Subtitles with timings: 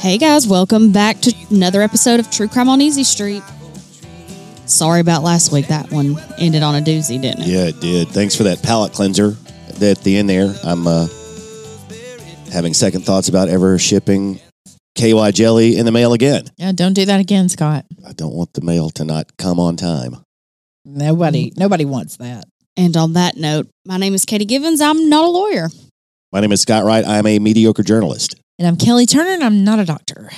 [0.00, 3.42] Hey guys, welcome back to another episode of True Crime on Easy Street.
[4.64, 5.66] Sorry about last week.
[5.66, 7.48] That one ended on a doozy, didn't it?
[7.48, 8.08] Yeah, it did.
[8.08, 9.36] Thanks for that palate cleanser
[9.78, 10.54] at the end there.
[10.64, 11.06] I'm uh,
[12.50, 14.40] having second thoughts about ever shipping
[14.94, 16.46] KY jelly in the mail again.
[16.56, 17.84] Yeah, don't do that again, Scott.
[18.08, 20.16] I don't want the mail to not come on time.
[20.86, 22.46] Nobody, nobody wants that.
[22.74, 24.80] And on that note, my name is Katie Givens.
[24.80, 25.68] I'm not a lawyer.
[26.32, 27.04] My name is Scott Wright.
[27.06, 28.40] I'm a mediocre journalist.
[28.60, 30.30] And I'm Kelly Turner, and I'm not a doctor.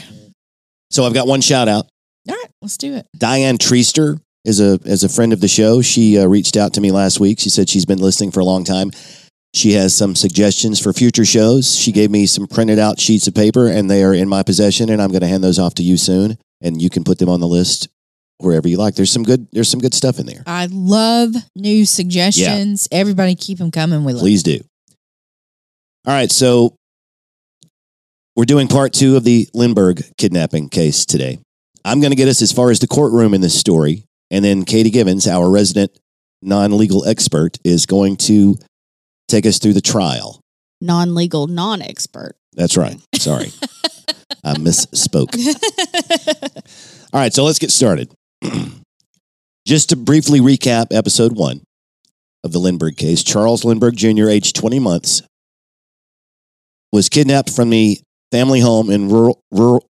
[0.92, 1.88] So I've got one shout out.
[2.28, 3.08] All right, let's do it.
[3.18, 5.82] Diane Treaster is a as a friend of the show.
[5.82, 7.40] She uh, reached out to me last week.
[7.40, 8.92] She said she's been listening for a long time.
[9.54, 11.76] She has some suggestions for future shows.
[11.76, 14.88] She gave me some printed out sheets of paper, and they are in my possession.
[14.88, 17.28] And I'm going to hand those off to you soon, and you can put them
[17.28, 17.88] on the list
[18.38, 18.94] wherever you like.
[18.94, 20.44] There's some good there's some good stuff in there.
[20.46, 22.86] I love new suggestions.
[22.92, 24.04] Everybody keep them coming.
[24.04, 24.60] We love Please do.
[26.06, 26.76] All right, so
[28.36, 31.38] we're doing part two of the Lindbergh kidnapping case today.
[31.84, 34.64] I'm going to get us as far as the courtroom in this story, and then
[34.64, 35.98] Katie Givens, our resident
[36.40, 38.56] non legal expert, is going to
[39.28, 40.40] take us through the trial.
[40.80, 42.34] Non legal, non expert.
[42.54, 42.96] That's right.
[43.14, 43.52] Sorry.
[44.44, 45.36] I misspoke.
[47.12, 48.12] All right, so let's get started.
[49.66, 51.62] Just to briefly recap episode one
[52.42, 55.22] of the Lindbergh case, Charles Lindbergh Jr., age 20 months,
[56.90, 58.00] was kidnapped from the
[58.32, 59.86] family home in rural, rural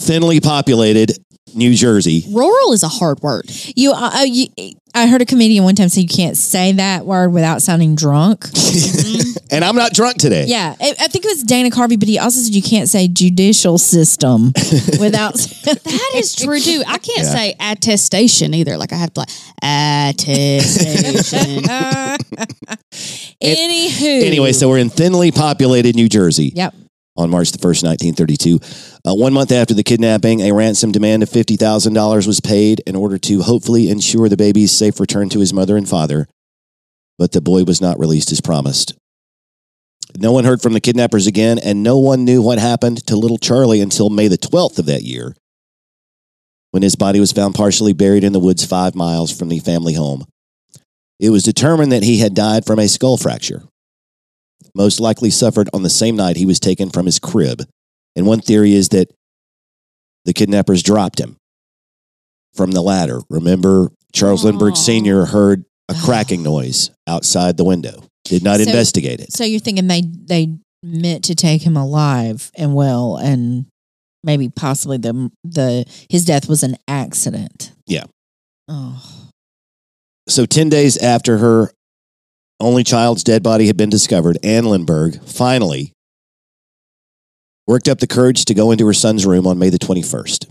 [0.00, 1.18] thinly populated
[1.54, 2.24] New Jersey.
[2.30, 3.46] Rural is a hard word.
[3.74, 3.92] you.
[3.92, 4.46] Uh, uh, you
[4.94, 8.46] I heard a comedian one time say you can't say that word without sounding drunk.
[9.50, 10.44] and I'm not drunk today.
[10.46, 13.08] yeah, I, I think it was Dana Carvey, but he also said you can't say
[13.08, 14.52] judicial system
[15.00, 15.34] without.
[15.68, 16.82] That is true too.
[16.86, 17.32] I can't Yeah.
[17.34, 18.76] say attestation either.
[18.78, 19.28] Like I have to like
[19.62, 21.62] attestation.
[23.42, 26.52] Anywho, Anyway, so we're in thinly populated New Jersey.
[26.54, 26.74] yep.
[27.18, 28.60] On March the 1st, 1932.
[29.04, 33.18] Uh, one month after the kidnapping, a ransom demand of $50,000 was paid in order
[33.18, 36.28] to hopefully ensure the baby's safe return to his mother and father,
[37.18, 38.94] but the boy was not released as promised.
[40.16, 43.36] No one heard from the kidnappers again, and no one knew what happened to little
[43.36, 45.34] Charlie until May the 12th of that year,
[46.70, 49.94] when his body was found partially buried in the woods five miles from the family
[49.94, 50.24] home.
[51.18, 53.64] It was determined that he had died from a skull fracture
[54.74, 57.62] most likely suffered on the same night he was taken from his crib.
[58.16, 59.10] And one theory is that
[60.24, 61.36] the kidnappers dropped him
[62.54, 63.20] from the ladder.
[63.30, 64.76] Remember, Charles Lindbergh oh.
[64.76, 65.26] Sr.
[65.26, 69.32] heard a cracking noise outside the window, did not So- investigate it.
[69.32, 73.66] So you're thinking they they meant to take him alive and well, and
[74.22, 77.72] maybe possibly the the his death was an accident.
[77.86, 78.04] Yeah.
[78.68, 79.02] Oh,
[80.28, 81.72] So, 10 days after her
[82.60, 85.92] only child's dead body had been discovered, Anne Lindbergh finally
[87.66, 90.50] worked up the courage to go into her son's room on May the 21st.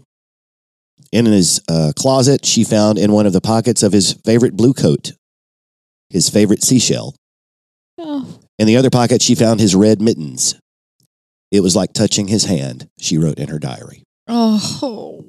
[1.12, 4.74] In his uh, closet, she found in one of the pockets of his favorite blue
[4.74, 5.14] coat
[6.10, 7.16] his favorite seashell.
[7.98, 10.56] Oh, In the other pocket, she found his red mittens.
[11.52, 14.04] It was like touching his hand, she wrote in her diary.
[14.30, 15.26] oh,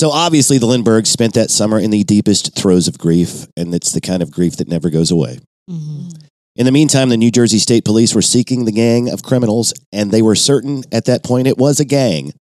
[0.00, 3.92] So obviously, the Lindberghs spent that summer in the deepest throes of grief, and it's
[3.92, 5.40] the kind of grief that never goes away.
[5.70, 6.10] mhm.
[6.56, 10.10] In the meantime, the New Jersey State Police were seeking the gang of criminals, and
[10.10, 12.32] they were certain at that point it was a gang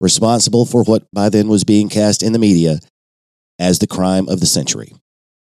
[0.00, 2.80] responsible for what by then was being cast in the media
[3.58, 4.94] as the crime of the century.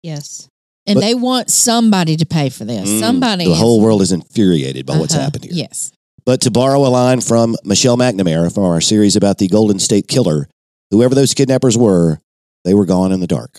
[0.02, 0.48] yes.
[0.86, 2.88] and But- they want somebody to pay for this.
[2.88, 3.44] Mm, Somebody.
[3.44, 5.52] The is- whole world is infuriated by what's Uh-huh, happened here.
[5.54, 5.92] Yes.
[6.26, 10.08] But to borrow a line from Michelle McNamara from our series about the Golden State
[10.08, 10.48] Killer,
[10.90, 12.18] whoever those kidnappers were,
[12.64, 13.58] they were gone in the dark.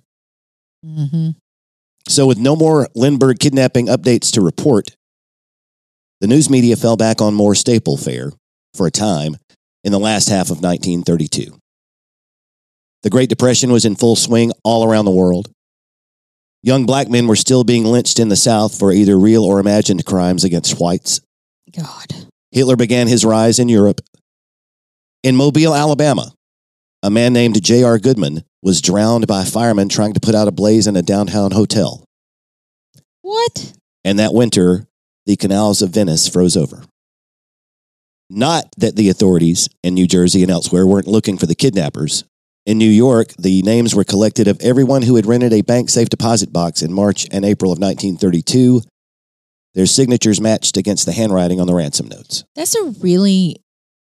[0.84, 1.30] hmm
[2.08, 4.96] So, with no more Lindbergh kidnapping updates to report,
[6.20, 8.32] the news media fell back on more staple fare
[8.76, 9.38] for a time
[9.84, 11.58] in the last half of 1932.
[13.04, 15.50] The Great Depression was in full swing all around the world.
[16.62, 20.06] Young black men were still being lynched in the South for either real or imagined
[20.06, 21.20] crimes against whites.
[21.76, 22.14] God.
[22.52, 24.02] Hitler began his rise in Europe.
[25.24, 26.32] In Mobile, Alabama,
[27.04, 27.98] a man named J.R.
[27.98, 32.04] Goodman was drowned by firemen trying to put out a blaze in a downtown hotel.
[33.22, 33.74] What?
[34.04, 34.88] And that winter,
[35.26, 36.84] the canals of Venice froze over.
[38.30, 42.24] Not that the authorities in New Jersey and elsewhere weren't looking for the kidnappers.
[42.66, 46.10] In New York, the names were collected of everyone who had rented a bank safe
[46.10, 48.82] deposit box in March and April of 1932.
[49.74, 52.44] Their signatures matched against the handwriting on the ransom notes.
[52.56, 53.58] That's a really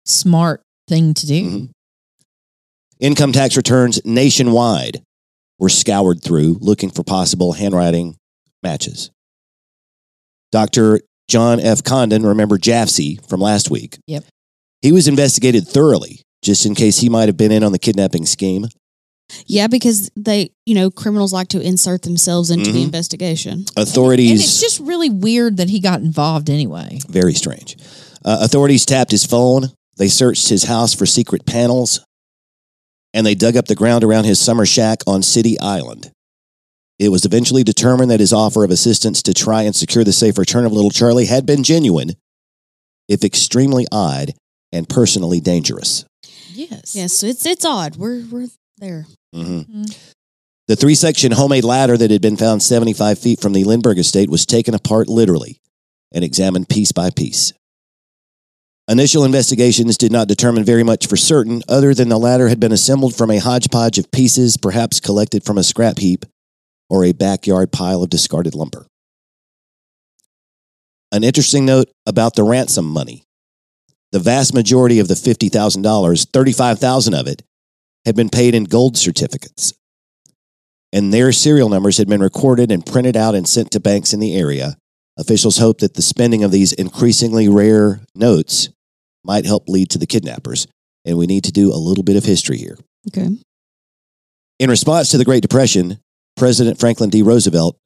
[0.05, 1.45] smart thing to do.
[1.51, 1.71] Mhm.
[3.01, 5.03] Income tax returns nationwide
[5.59, 8.17] were scoured through looking for possible handwriting
[8.63, 9.11] matches.
[10.51, 11.01] Dr.
[11.29, 11.85] John F.
[11.85, 13.99] Condon, remember Jafsie from last week?
[14.07, 14.25] Yep.
[14.83, 18.25] He was investigated thoroughly just in case he might have been in on the kidnapping
[18.27, 18.67] scheme.
[19.47, 22.85] Yeah, because they, you know, criminals like to insert themselves into the Mhm.
[22.85, 23.67] investigation.
[23.77, 24.31] Authorities.
[24.31, 26.99] And it's just really weird that he got involved anyway.
[27.11, 27.77] Very strange.
[28.25, 29.71] Uh, authorities tapped his phone.
[29.99, 32.01] They searched his house for secret panels.
[33.15, 36.11] And they dug up the ground around his summer shack on City Island.
[36.99, 40.37] It was eventually determined that his offer of assistance to try and secure the safe
[40.37, 42.15] return of little Charlie had been genuine,
[43.09, 44.35] if extremely odd
[44.73, 46.05] and personally dangerous.
[46.53, 46.95] Yes.
[46.97, 47.97] Yes, it's it's odd.
[47.97, 49.07] We're we're there.
[49.35, 49.67] Mhm.
[49.69, 49.97] Mhm.
[50.67, 54.29] The three section homemade ladder that had been found 75 feet from the Lindbergh estate
[54.29, 55.59] was taken apart literally
[56.13, 57.53] and examined piece by piece.
[58.89, 62.73] Initial investigations did not determine very much for certain, other than the ladder had been
[62.73, 66.25] assembled from a hodgepodge of pieces, perhaps collected from a scrap heap
[66.89, 68.87] or a backyard pile of discarded lumber.
[71.13, 73.25] An interesting note about the ransom money.
[74.13, 77.43] The vast majority of the $50,000, 35,000 of it,
[78.07, 79.75] had been paid in gold certificates
[80.93, 84.21] and their serial numbers had been recorded and printed out and sent to banks in
[84.21, 84.77] the area.
[85.19, 88.69] Officials hoped that the spending of these increasingly rare notes
[89.29, 90.67] might help lead to the kidnappers.
[91.05, 92.77] And we need to do a little bit of history here.
[93.09, 93.29] Okay.
[94.59, 96.01] In response to the Great Depression,
[96.37, 97.23] President Franklin D.
[97.23, 97.79] Roosevelt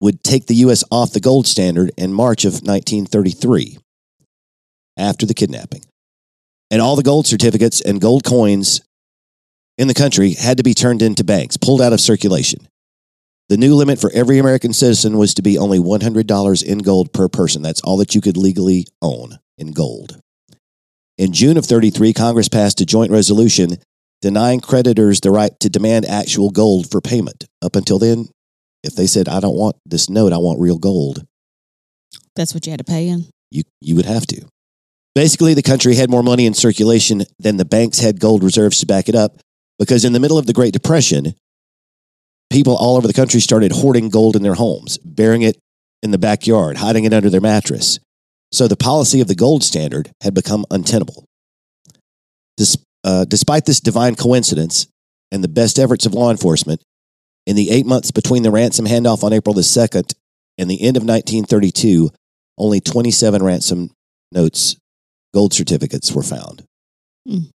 [0.00, 0.82] would take the U.S.
[0.90, 3.78] off the gold standard in March of 1933
[4.96, 5.84] after the kidnapping.
[6.70, 8.80] And all the gold certificates and gold coins
[9.76, 12.66] in the country had to be turned into banks, pulled out of circulation.
[13.48, 17.28] The new limit for every American citizen was to be only $100 in gold per
[17.28, 17.62] person.
[17.62, 20.20] That's all that you could legally own in gold.
[21.20, 23.76] In June of 33, Congress passed a joint resolution
[24.22, 27.44] denying creditors the right to demand actual gold for payment.
[27.60, 28.28] Up until then,
[28.82, 31.26] if they said, I don't want this note, I want real gold,
[32.34, 33.26] That's what you had to pay in.
[33.50, 34.46] you, you would have to.
[35.14, 38.86] Basically, the country had more money in circulation than the banks had gold reserves to
[38.86, 39.36] back it up
[39.78, 41.34] because in the middle of the Great Depression,
[42.48, 45.58] people all over the country started hoarding gold in their homes, burying it
[46.02, 47.98] in the backyard, hiding it under their mattress.
[48.52, 51.24] So the policy of the gold standard had become untenable.
[53.02, 54.86] Uh, despite this divine coincidence
[55.30, 56.82] and the best efforts of law enforcement,
[57.46, 60.14] in the eight months between the ransom handoff on April the 2nd
[60.58, 62.10] and the end of 1932,
[62.58, 63.90] only 27 ransom
[64.30, 64.76] notes,
[65.32, 66.64] gold certificates were found.
[67.26, 67.48] Hmm.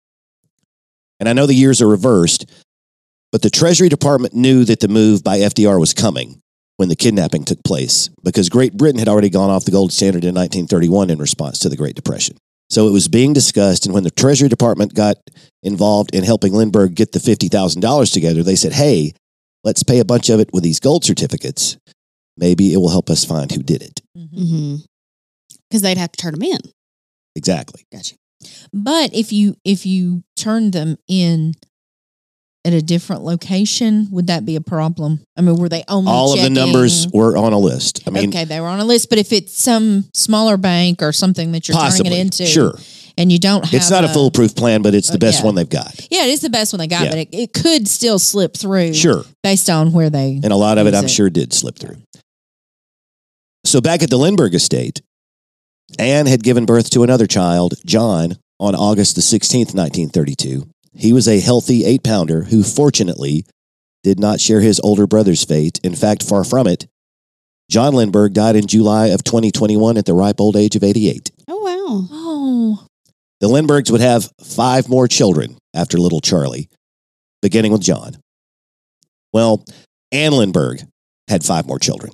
[1.20, 2.50] And I know the years are reversed,
[3.30, 6.40] but the Treasury Department knew that the move by FDR was coming
[6.76, 10.24] when the kidnapping took place because Great Britain had already gone off the gold standard
[10.24, 12.36] in 1931 in response to the Great Depression.
[12.70, 13.84] So it was being discussed.
[13.84, 15.16] And when the Treasury Department got
[15.62, 19.12] involved in helping Lindbergh get the $50,000 together, they said, hey,
[19.62, 21.76] let's pay a bunch of it with these gold certificates.
[22.36, 24.00] Maybe it will help us find who did it.
[24.16, 24.34] Mhm.
[24.34, 24.76] Mm-hmm.
[25.70, 26.58] Because they'd have to turn them in.
[27.36, 27.84] Exactly.
[27.92, 28.16] Gotcha.
[28.72, 31.54] But if you if you turn them in
[32.64, 35.20] at a different location, would that be a problem?
[35.36, 38.02] I mean, were they only All of the numbers were on a list.
[38.06, 39.10] I mean, okay, they were on a list.
[39.10, 42.10] But if it's some smaller bank or something that you're possibly.
[42.10, 42.78] turning it into, Sure.
[43.18, 45.44] and you don't have It's not a foolproof plan, but it's the Uh, best yeah.
[45.46, 46.06] one they've got.
[46.10, 47.10] Yeah, it is the best one they got, Yeah.
[47.10, 48.94] but it, it could still slip through.
[48.94, 49.24] Sure.
[49.42, 50.40] based on where they.
[50.42, 51.08] And a lot of it, I'm it.
[51.10, 51.98] sure, did slip through.
[53.66, 55.02] So back at the Lindbergh estate,
[55.98, 60.66] Anne had given birth to another child, John, on August the 16th, 1932.
[60.96, 63.44] He was a healthy eight pounder who, fortunately,
[64.02, 65.80] did not share his older brother's fate.
[65.82, 66.86] In fact, far from it.
[67.70, 71.30] John Lindbergh died in July of 2021 at the ripe old age of 88.
[71.48, 72.08] Oh wow.
[72.12, 72.86] Oh,
[73.40, 76.68] The Lindberghs would have five more children after little Charlie,
[77.40, 78.18] beginning with John.
[79.32, 79.64] Well,
[80.12, 80.80] Anne Lindbergh
[81.28, 82.12] had five more children.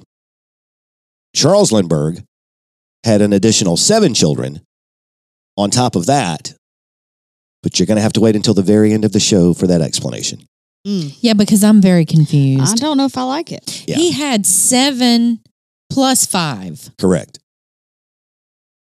[1.35, 2.23] Charles Lindbergh
[3.05, 4.61] had an additional seven children
[5.57, 6.55] on top of that,
[7.63, 9.67] but you're going to have to wait until the very end of the show for
[9.67, 10.41] that explanation.
[10.87, 11.15] Mm.
[11.21, 12.73] yeah, because I'm very confused.
[12.73, 13.85] I don't know if I like it.
[13.87, 13.97] Yeah.
[13.97, 15.41] He had seven
[15.91, 16.89] plus five.
[16.99, 17.39] Correct.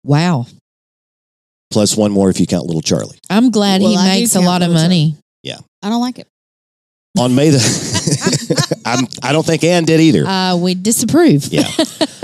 [0.02, 0.46] Wow.
[1.70, 3.18] Plus one more if you count little Charlie.
[3.28, 4.82] I'm glad Well, he I makes a lot of money.
[4.82, 4.88] up.
[4.88, 5.16] money.
[5.82, 6.26] I don't like it.
[7.18, 7.58] On May the,
[8.86, 10.26] I'm, I don't think Anne did either.
[10.26, 11.46] Uh, we disapprove.
[11.46, 11.62] Yeah.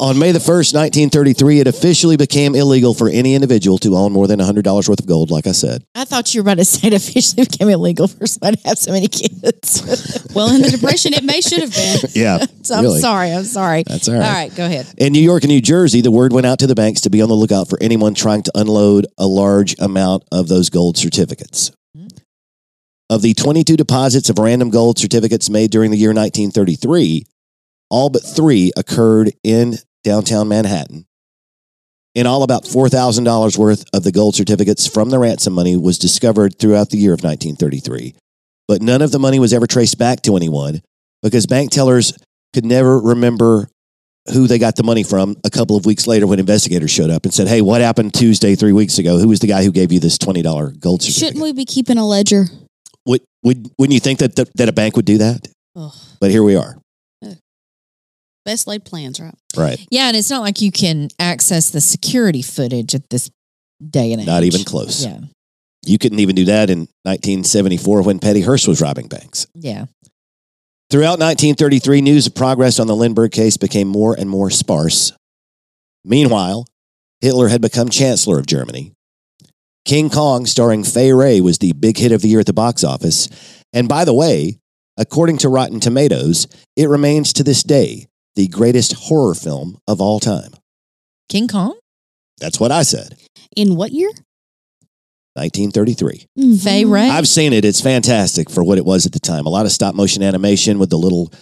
[0.00, 4.28] On May the 1st, 1933, it officially became illegal for any individual to own more
[4.28, 5.82] than $100 worth of gold, like I said.
[5.96, 8.78] I thought you were about to say it officially became illegal for somebody to have
[8.78, 10.24] so many kids.
[10.34, 11.98] Well, in the depression, it may should have been.
[12.14, 12.44] Yeah.
[12.62, 13.32] so I'm sorry.
[13.32, 13.82] I'm sorry.
[13.84, 14.32] That's all All right.
[14.50, 14.86] right, go ahead.
[14.98, 17.20] In New York and New Jersey, the word went out to the banks to be
[17.20, 21.72] on the lookout for anyone trying to unload a large amount of those gold certificates.
[21.96, 22.18] Mhm.
[23.10, 27.24] Of the 22 deposits of random gold certificates made during the year 1933,
[27.90, 31.06] all but three occurred in downtown Manhattan,
[32.14, 36.58] In all, about $4,000 worth of the gold certificates from the ransom money was discovered
[36.58, 38.14] throughout the year of 1933.
[38.66, 40.82] But none of the money was ever traced back to anyone
[41.22, 42.12] because bank tellers
[42.54, 43.68] could never remember
[44.32, 47.24] who they got the money from a couple of weeks later when investigators showed up
[47.24, 49.18] and said, Hey, what happened Tuesday, three weeks ago?
[49.18, 50.42] Who was the guy who gave you this $20
[50.80, 51.28] gold certificate?
[51.28, 52.44] Shouldn't we be keeping a ledger?
[53.06, 55.48] Would, would, wouldn't you think that, that, that a bank would do that?
[56.20, 56.76] But here we are.
[58.44, 59.34] Best laid plans, right?
[59.56, 59.86] Right.
[59.90, 63.30] Yeah, and it's not like you can access the security footage at this
[63.86, 64.26] day and age.
[64.26, 65.04] Not even close.
[65.04, 65.20] Yeah.
[65.84, 69.46] You couldn't even do that in 1974 when Patty Hearst was robbing banks.
[69.54, 69.86] Yeah.
[70.90, 75.12] Throughout 1933, news of progress on the Lindbergh case became more and more sparse.
[76.04, 76.66] Meanwhile,
[77.20, 78.92] Hitler had become Chancellor of Germany.
[79.84, 82.84] King Kong, starring Fay Wray, was the big hit of the year at the box
[82.84, 83.28] office.
[83.72, 84.58] And by the way,
[84.96, 88.06] according to Rotten Tomatoes, it remains to this day
[88.38, 90.52] the greatest horror film of all time.
[91.28, 91.76] King Kong?
[92.38, 93.16] That's what I said.
[93.56, 94.10] In what year?
[95.34, 96.26] 1933.
[96.58, 96.90] Fay Mhm.
[96.90, 97.08] Wray?
[97.08, 97.64] I've seen it.
[97.64, 99.44] It's fantastic for what it was at the time.
[99.44, 101.32] A lot of stop motion animation with the little,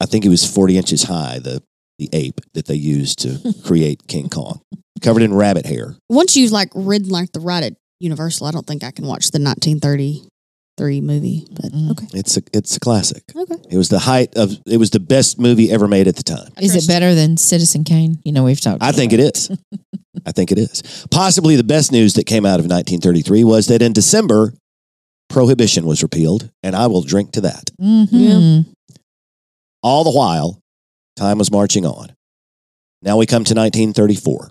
[0.00, 1.62] I think it was 40 inches high, the,
[1.98, 4.62] the ape that they used to create King Kong,
[5.02, 5.96] covered in rabbit hair.
[6.08, 9.32] Once you've like ridden like the ride at Universal, I don't think I can watch
[9.32, 9.38] the
[10.78, 11.46] 1933 movie.
[11.50, 11.90] But Mm.
[11.92, 13.22] okay, It's a, it's a classic.
[13.34, 13.56] okay.
[13.70, 16.52] It was the height of, it was the best movie ever made at the time.
[16.60, 18.20] Is it better than Citizen Kane?
[18.24, 19.50] You know, we've talked I about think it is.
[20.26, 20.82] I think it is.
[21.10, 24.54] Possibly the best news that came out of 1933 was that in December,
[25.28, 27.70] prohibition was repealed, and I will drink to that.
[27.80, 28.66] Mhm.
[29.82, 30.60] All the while,
[31.16, 32.12] time was marching on.
[33.02, 34.50] Now we come to 1934,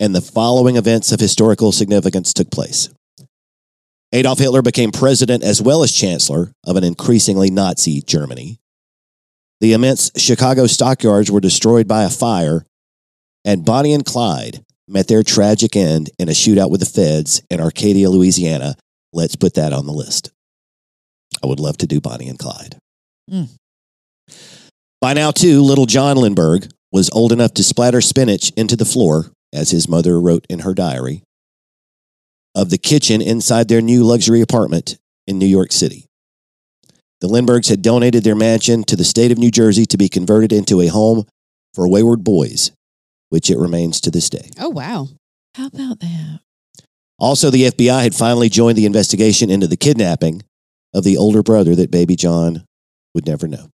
[0.00, 2.88] and the following events of historical significance took place.
[4.14, 8.60] Adolf Hitler became president as well as chancellor of an increasingly Nazi Germany.
[9.60, 12.64] The immense Chicago stockyards were destroyed by a fire,
[13.44, 17.60] and Bonnie and Clyde met their tragic end in a shootout with the feds in
[17.60, 18.76] Arcadia, Louisiana.
[19.12, 20.30] Let's put that on the list.
[21.42, 22.78] I would love to do Bonnie and Clyde.
[23.28, 23.48] Mm.
[25.00, 29.32] By now, too, little John Lindbergh was old enough to splatter spinach into the floor,
[29.52, 31.22] as his mother wrote in her diary,
[32.54, 36.06] of the kitchen inside their new luxury apartment in New York City.
[37.20, 40.52] The Lindberghs had donated their mansion to the state of New Jersey to be converted
[40.52, 41.24] into a home
[41.72, 42.70] for wayward boys,
[43.30, 44.50] which it remains to this day.
[44.58, 45.08] Oh wow.
[45.54, 46.40] How about that?
[47.18, 50.42] Also, the FBI had finally joined the investigation into the kidnapping
[50.92, 52.64] of the older brother that baby John
[53.14, 53.70] would never know.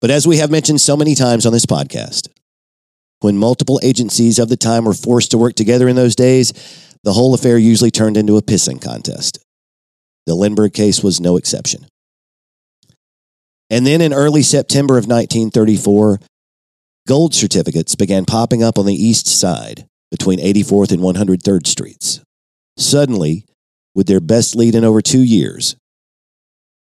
[0.00, 2.28] But as we have mentioned so many times on this podcast,
[3.22, 6.52] when multiple agencies of the time were forced to work together in those days,
[7.04, 9.38] the whole affair usually turned into a pissing contest.
[10.26, 11.86] The Lindbergh case was no exception.
[13.70, 16.20] And then in early September of 1934,
[17.08, 22.20] gold certificates began popping up on the east side between 84th and 103rd Streets.
[22.76, 23.46] Suddenly,
[23.94, 25.76] with their best lead in over two years,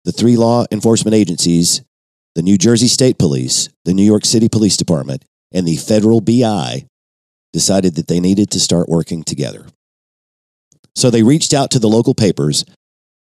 [0.03, 1.81] the three law enforcement agencies,
[2.35, 6.85] the New Jersey State Police, the New York City Police Department, and the federal BI
[7.51, 9.67] decided that they needed to start working together.
[10.95, 12.65] So they reached out to the local papers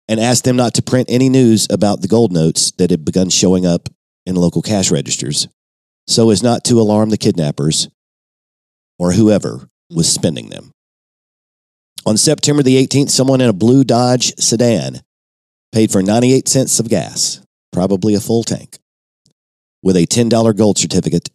[0.07, 3.29] and asked them not to print any news about the gold notes that had begun
[3.29, 3.89] showing up
[4.25, 5.47] in local cash registers
[6.09, 7.87] so as not to alarm the kidnappers
[8.97, 10.71] or whoever was spending them.
[12.05, 15.01] On September the 18th, someone in a blue Dodge sedan
[15.71, 18.79] paid for 98 cents of gas, probably a full tank,
[19.83, 21.29] with a $10 gold certificate.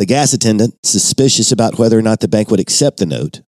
[0.00, 3.42] The gas attendant, suspicious about whether or not the bank would accept the note,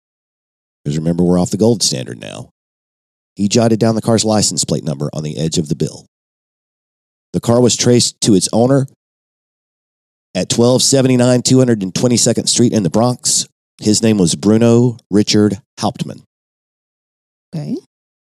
[0.84, 2.50] because remember, we're off the gold standard now,
[3.36, 6.08] he jotted down the car's license plate number on the edge of the bill.
[7.34, 8.88] The car was traced to its owner
[10.34, 13.48] at 1279 222nd Street in the Bronx.
[13.80, 16.24] His name was Bruno Richard Hauptmann.
[17.56, 17.78] Okay.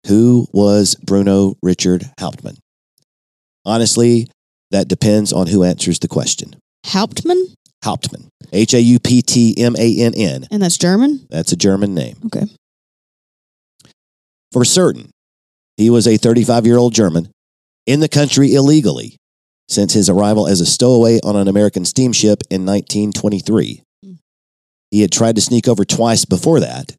[0.06, 2.58] Who was Bruno Richard Hauptmann?
[3.64, 4.28] Honestly,
[4.70, 6.56] that depends on who answers the question.
[6.86, 7.54] Hauptmann,
[7.84, 8.28] Hauptmann.
[8.52, 10.46] H A U P T M A N N.
[10.50, 11.26] and that's German.
[11.30, 12.16] That's a German name.
[12.26, 12.46] Okay.
[14.52, 15.10] For certain,
[15.76, 17.28] he was a 35 year old German
[17.86, 19.16] in the country illegally
[19.68, 23.82] since his arrival as a stowaway on an American steamship in 1923.
[24.02, 24.12] Hmm.
[24.90, 26.94] He had tried to sneak over twice before that,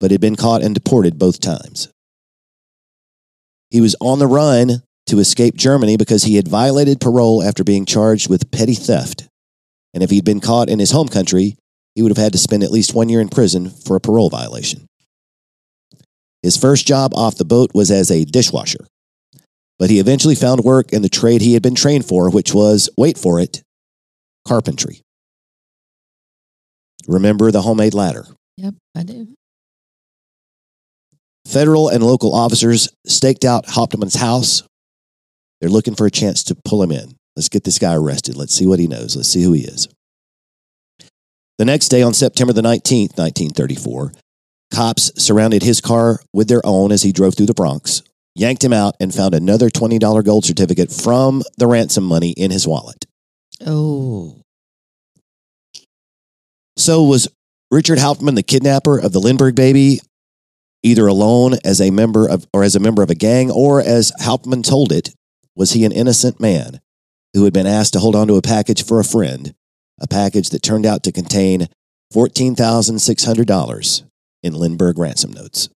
[0.00, 1.88] but had been caught and deported both times.
[3.70, 7.86] He was on the run to escape Germany because he had violated parole after being
[7.86, 9.28] charged with petty theft.
[9.94, 11.56] And if he'd been caught in his home country,
[11.94, 14.28] he would have had to spend at least one year in prison for a parole
[14.28, 14.86] violation.
[16.42, 18.86] His first job off the boat was as a dishwasher,
[19.78, 22.90] but he eventually found work in the trade he had been trained for, which was,
[22.98, 23.62] wait for it,
[24.46, 25.00] carpentry.
[27.06, 28.26] Remember the homemade ladder?
[28.56, 29.28] Yep, I do.
[31.46, 34.62] Federal and local officers staked out Hauptmann's house.
[35.60, 37.14] They're looking for a chance to pull him in.
[37.36, 38.36] Let's get this guy arrested.
[38.36, 39.16] Let's see what he knows.
[39.16, 39.88] Let's see who he is.
[41.58, 44.12] The next day, on September the 19th, 1934,
[44.72, 48.02] cops surrounded his car with their own as he drove through the Bronx,
[48.34, 52.66] yanked him out, and found another $20 gold certificate from the ransom money in his
[52.66, 53.06] wallet.
[53.64, 54.40] Oh.
[56.76, 57.28] So, was
[57.70, 60.00] Richard Hauptmann the kidnapper of the Lindbergh baby,
[60.82, 64.12] either alone as a member of, or as a member of a gang, or as
[64.20, 65.14] Hauptmann told it,
[65.54, 66.80] was he an innocent man
[67.34, 69.54] who had been asked to hold on to a package for a friend,
[70.00, 71.68] a package that turned out to contain
[72.12, 74.02] $14,600
[74.42, 75.68] in Lindbergh ransom notes?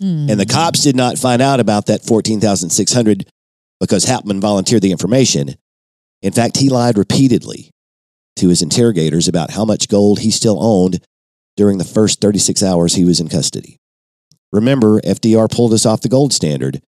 [0.00, 0.28] Hmm.
[0.28, 3.30] And the cops did not find out about that 14,600
[3.80, 5.54] because Hauptmann volunteered the information.
[6.22, 7.70] In fact, he lied repeatedly
[8.36, 11.00] to his interrogators about how much gold he still owned
[11.56, 13.78] during the first 36 hours he was in custody.
[14.52, 16.82] Remember, FDR pulled us off the gold standard,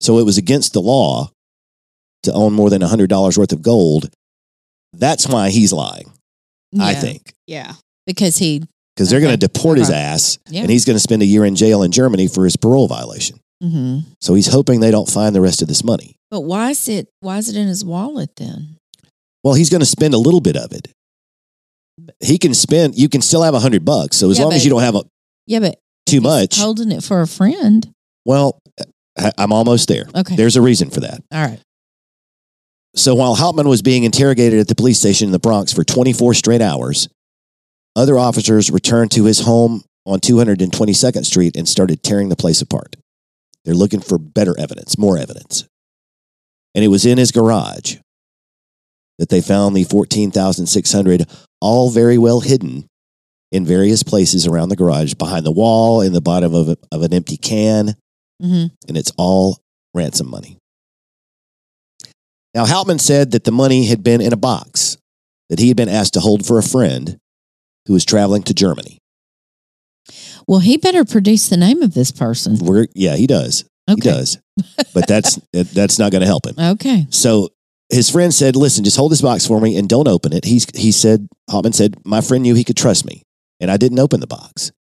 [0.00, 1.30] so it was against the law
[2.26, 4.08] to own more than $100 worth of gold.
[4.92, 6.12] That's why he's lying,
[6.80, 7.74] I think, Yeah.
[8.06, 8.62] because he.
[8.94, 10.62] because they're going to deport his ass Yeah.
[10.62, 13.38] and he's going to spend a year in jail in Germany for his parole violation.
[13.62, 16.16] hmm So he's hoping they don't find the rest of this money.
[16.30, 17.08] But why is it?
[17.20, 18.76] Why is it in his wallet then?
[19.44, 20.88] Well, he's going to spend a little bit of it.
[22.20, 22.96] He can spend.
[22.98, 24.16] You can still have a hundred bucks.
[24.16, 25.02] So as Yeah, long as you don't have a,
[25.46, 27.90] Yeah, but too much, holding it for a friend.
[28.24, 28.58] well,
[29.38, 30.06] I'm almost there.
[30.14, 30.36] Okay.
[30.36, 31.22] There's a reason for that.
[31.32, 31.60] All right.
[32.96, 36.34] So while Hauptmann was being interrogated at the police station in the Bronx for 24
[36.34, 37.08] straight hours,
[37.94, 42.96] other officers returned to his home on 222nd Street and started tearing the place apart.
[43.64, 45.66] They're looking for better evidence, more evidence.
[46.74, 47.96] And it was in his garage
[49.18, 51.26] that they found the 14,600,
[51.60, 52.86] all very well hidden
[53.52, 57.02] in various places around the garage, behind the wall, in the bottom of, a, of
[57.02, 57.94] an empty can,
[58.40, 59.58] hmm and it's all
[59.94, 60.58] ransom money.
[62.56, 64.96] Now, Hauptmann said that the money had been in a box
[65.50, 67.18] that he had been asked to hold for a friend
[67.84, 68.98] who was traveling to Germany.
[70.48, 72.56] Well, he better produce the name of this person.
[72.58, 73.66] We're, yeah, he does.
[73.90, 73.96] Okay.
[73.96, 74.38] He does.
[74.94, 76.54] But that's that's not going to help him.
[76.58, 77.06] Okay.
[77.10, 77.50] So
[77.90, 80.66] his friend said, "Listen, just hold this box for me and don't open it." He's
[80.74, 83.22] he said, Hauptmann said, "My friend knew he could trust me,
[83.60, 84.72] and I didn't open the box.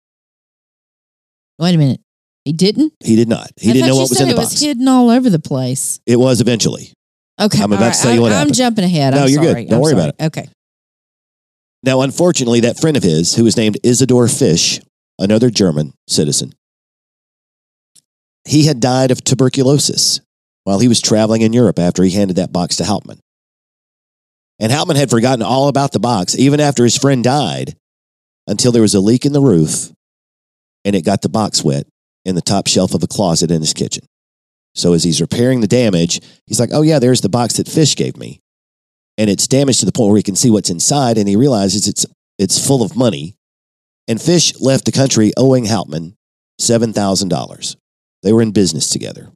[1.58, 2.00] Wait a minute.
[2.44, 2.92] He didn't.
[3.02, 3.50] He did not.
[3.56, 4.52] He I didn't know what was in the it box.
[4.52, 5.98] was hidden all over the place.
[6.06, 6.92] It was eventually.
[7.40, 7.62] Okay.
[7.62, 8.54] I'm about all to tell you what I'm happened.
[8.54, 9.14] jumping ahead.
[9.14, 9.68] No, I'm you're good.
[9.68, 10.02] Don't I'm worry sorry.
[10.08, 10.24] about it.
[10.26, 10.48] Okay.
[11.82, 14.82] Now, unfortunately, that friend of his, who was named Isidor Fisch,
[15.18, 16.52] another German citizen,
[18.46, 20.20] he had died of tuberculosis
[20.64, 23.20] while he was traveling in Europe after he handed that box to Hauptmann.
[24.58, 27.76] And Hauptmann had forgotten all about the box, even after his friend died,
[28.46, 29.90] until there was a leak in the roof
[30.84, 31.86] and it got the box wet
[32.24, 34.04] in the top shelf of a closet in his kitchen.
[34.74, 37.96] So as he's repairing the damage, he's like, oh, yeah, there's the box that Fisch
[37.96, 38.40] gave me.
[39.16, 41.86] And it's damaged to the point where he can see what's inside, and he realizes
[41.86, 42.04] it's,
[42.38, 43.36] it's full of money.
[44.08, 46.16] And Fisch left the country owing Hauptmann
[46.60, 47.76] $7,000.
[48.22, 49.30] They were in business together,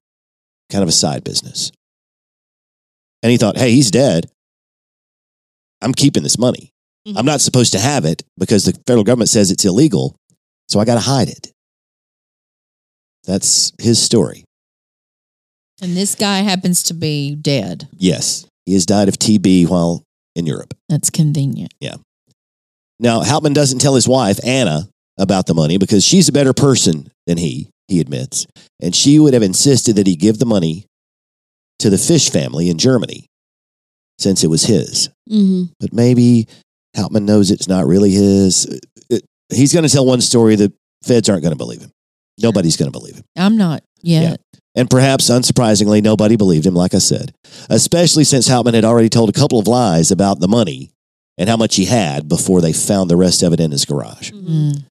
[0.70, 1.70] kind of a side business.
[3.22, 4.26] And he thought, hey, he's dead.
[5.80, 6.72] I'm keeping this money.
[7.06, 7.14] Mhm.
[7.16, 10.16] I'm not supposed to have it because the federal government says it's illegal.
[10.68, 11.52] So I got to hide it.
[13.24, 14.44] That's his story.
[15.80, 17.88] And this guy happens to be dead.
[17.96, 20.02] Yes, he has died of TB while
[20.34, 20.74] in Europe.
[20.88, 21.72] That's convenient.
[21.80, 21.96] Yeah.
[23.00, 24.88] Now, Hauptmann doesn't tell his wife, Anna,
[25.18, 28.46] about the money because she's a better person than he, he admits.
[28.82, 30.86] And she would have insisted that he give the money
[31.78, 33.26] to the Fisch family in Germany
[34.18, 35.10] since it was his.
[35.30, 35.72] Mm-hmm.
[35.78, 36.48] But maybe
[36.96, 38.64] Hauptmann knows it's not really his.
[39.08, 40.72] It- he's going to tell one story that
[41.04, 41.92] feds aren't going to believe him.
[42.40, 43.24] Nobody's going to believe him.
[43.36, 44.40] I'm not yet.
[44.74, 47.34] And perhaps unsurprisingly, nobody believed him, like I said,
[47.68, 50.92] especially since Hauptmann had already told a couple of lies about the money
[51.36, 54.30] and how much he had before they found the rest of it in his garage.
[54.30, 54.48] Mm-hmm.
[54.48, 54.84] Mm.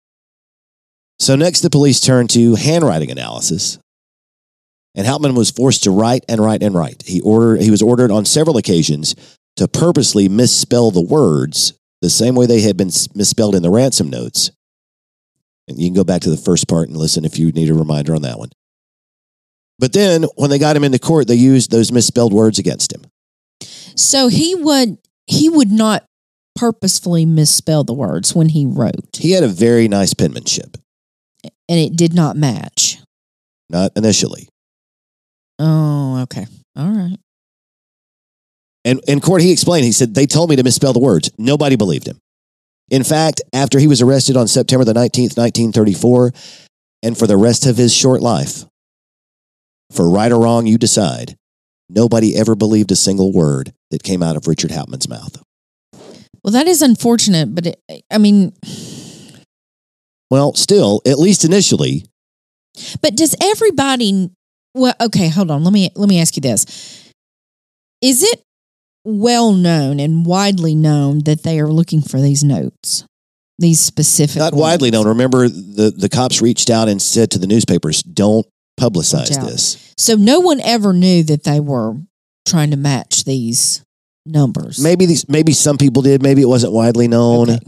[1.20, 3.80] So next, the police turned to handwriting analysis.
[4.96, 7.04] And Hauptmann was forced to write and write and write.
[7.06, 9.16] He, ordered, he was ordered on several occasions
[9.58, 14.10] to purposely misspell the words the same way they had been misspelled in the ransom
[14.10, 14.52] notes.
[15.68, 17.74] And you can go back to the first part and listen if you need a
[17.74, 18.50] reminder on that one.
[19.80, 23.04] But then, when they got him into court, they used those misspelled words against him.
[23.96, 26.06] So he would he would not
[26.56, 30.78] purposefully misspell the words when he wrote, He had a very nice penmanship,
[31.44, 32.98] and it did not match.
[33.70, 34.48] not initially.
[35.60, 36.46] Oh, okay.
[36.76, 37.18] All right.
[38.86, 41.30] And in court, he explained, he said, they told me to misspell the words.
[41.38, 42.20] Nobody believed him.
[42.90, 46.32] In fact, after he was arrested on September the 19th, 1934,
[47.04, 48.64] and for the rest of his short life,
[49.92, 51.36] for right or wrong, you decide,
[51.90, 55.42] nobody ever believed a single word that came out of Richard Hauptmann's mouth.
[56.44, 58.54] Well, that is unfortunate, but it, I mean,
[60.30, 62.06] Well, still, at least initially,
[63.02, 64.30] but does everybody?
[64.74, 65.64] Well, okay, hold on.
[65.64, 66.66] Let me let me ask you this:
[68.02, 68.42] Is it
[69.04, 73.06] well known and widely known that they are looking for these notes,
[73.58, 74.38] these specific?
[74.38, 75.08] not widely known.
[75.08, 78.46] Remember, the, the cops reached out and said to the newspapers, don't
[78.80, 79.94] publicize this.
[79.98, 81.96] So no one ever knew that they were
[82.46, 83.84] trying to match these
[84.26, 84.82] numbers.
[84.82, 86.22] Maybe these, maybe some people did.
[86.22, 87.50] Maybe it wasn't widely known.
[87.50, 87.60] Okay.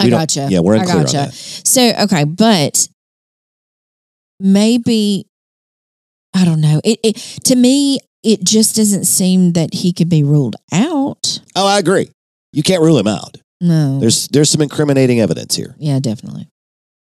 [0.00, 0.46] I gotcha.
[0.50, 1.34] Yeah, we're I unclear on that.
[1.34, 2.88] So okay, but
[4.38, 5.26] maybe
[6.34, 6.80] I don't know.
[6.84, 11.40] It, it to me, it just doesn't seem that he could be ruled out.
[11.56, 12.10] Oh, I agree.
[12.52, 13.38] You can't rule him out.
[13.60, 13.98] No.
[13.98, 15.74] There's there's some incriminating evidence here.
[15.78, 16.48] yeah, definitely.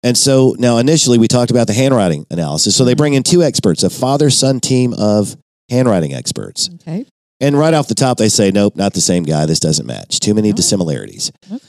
[0.03, 2.75] And so now initially we talked about the handwriting analysis.
[2.75, 5.35] So they bring in two experts, a father son team of
[5.69, 6.69] handwriting experts.
[6.75, 7.05] Okay.
[7.41, 9.45] And right off the top they say, nope, not the same guy.
[9.45, 10.19] This doesn't match.
[10.19, 10.55] Too many Oh.
[10.55, 11.31] dissimilarities.
[11.51, 11.63] Okay.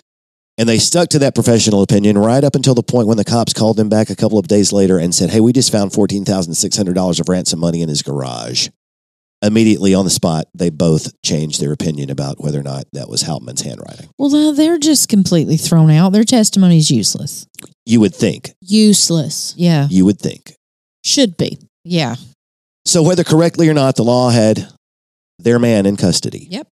[0.58, 3.54] And they stuck to that professional opinion right up until the point when the cops
[3.54, 7.20] called them back a couple of days later and said, hey, we just found $14,600
[7.20, 8.68] of ransom money in his garage.
[9.42, 13.22] Immediately on the spot, they both changed their opinion about whether or not that was
[13.22, 14.10] Hauptmann's handwriting.
[14.18, 16.12] Well, they're just completely thrown out.
[16.12, 17.46] Their testimony is useless.
[17.86, 18.52] You would think.
[18.60, 19.54] Useless.
[19.56, 19.88] Yeah.
[19.90, 20.52] You would think.
[21.04, 21.58] Should be.
[21.84, 22.16] Yeah.
[22.84, 24.68] So, whether correctly or not, the law had
[25.38, 26.46] their man in custody.
[26.50, 26.68] Yep.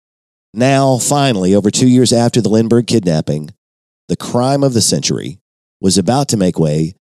[0.55, 3.51] Now, finally, over two years after the Lindbergh kidnapping,
[4.09, 5.38] the crime of the century
[5.81, 6.94] was about to make way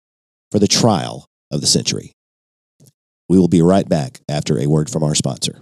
[0.52, 2.14] for the trial of the century.
[3.30, 5.62] We will be right back after a word from our sponsor.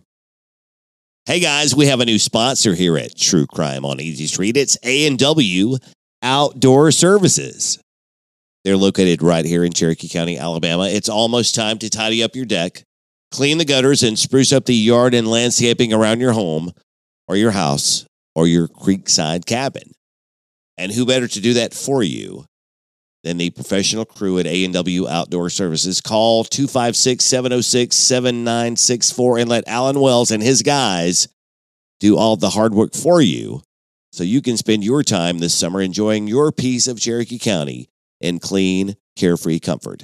[1.26, 4.56] Hey guys, we have a new sponsor here at True Crime on Easy Street.
[4.56, 5.76] It's A&W
[6.24, 7.78] Outdoor Services.
[8.64, 10.88] They're located right here in Cherokee County, Alabama.
[10.88, 12.84] It's almost time to tidy up your deck,
[13.32, 16.72] clean the gutters, and spruce up the yard and landscaping around your home
[17.28, 19.92] or your house or your creekside cabin.
[20.78, 22.46] And who better to do that for you
[23.28, 26.00] than the professional crew at A&W Outdoor Services?
[26.00, 31.28] Call 256-706-7964 and let Alan Wells and his guys
[32.00, 33.62] do all the hard work for you
[34.14, 37.90] so you can spend your time this summer enjoying your piece of Cherokee County
[38.22, 40.04] in clean, carefree comfort.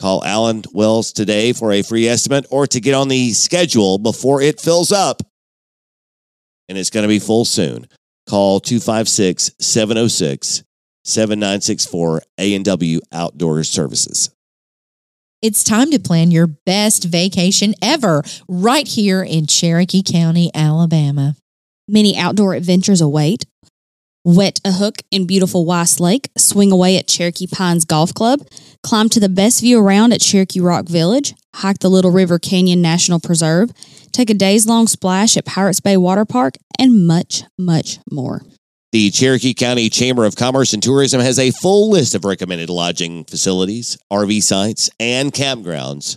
[0.00, 4.42] Call Alan Wells today for a free estimate or to get on the schedule before
[4.42, 5.22] it fills up.
[6.68, 7.86] And it's going to be full soon.
[8.28, 10.64] Call 256 706
[11.04, 14.30] 7964 A&W Outdoor Services.
[15.42, 21.36] It's time to plan your best vacation ever right here in Cherokee County, Alabama.
[21.86, 23.44] Many outdoor adventures await.
[24.24, 28.40] Wet a hook in beautiful Weiss Lake, swing away at Cherokee Pines Golf Club,
[28.82, 32.80] climb to the best view around at Cherokee Rock Village, hike the Little River Canyon
[32.80, 33.70] National Preserve,
[34.12, 38.40] take a days long splash at Pirates Bay Water Park, and much, much more.
[38.94, 43.24] The Cherokee County Chamber of Commerce and Tourism has a full list of recommended lodging
[43.24, 46.16] facilities, RV sites, and campgrounds,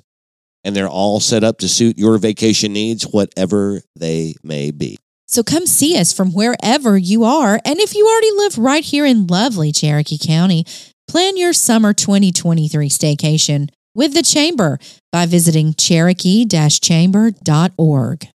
[0.64, 5.00] and they're all set up to suit your vacation needs, whatever they may be.
[5.26, 7.60] So come see us from wherever you are.
[7.66, 10.64] And if you already live right here in lovely Cherokee County,
[11.08, 14.78] plan your summer 2023 staycation with the Chamber
[15.12, 18.28] by visiting cherokee-chamber.org.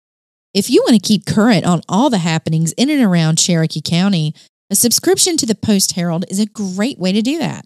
[0.54, 4.34] If you want to keep current on all the happenings in and around Cherokee County,
[4.68, 7.64] a subscription to the Post Herald is a great way to do that.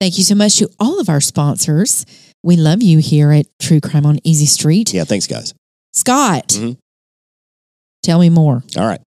[0.00, 2.04] Thank you so much to all of our sponsors.
[2.42, 4.92] We love you here at True Crime on Easy Street.
[4.92, 5.54] Yeah, thanks, guys.
[5.96, 6.76] Scott, Mhm.
[8.02, 8.62] tell me more.
[8.76, 9.00] All right.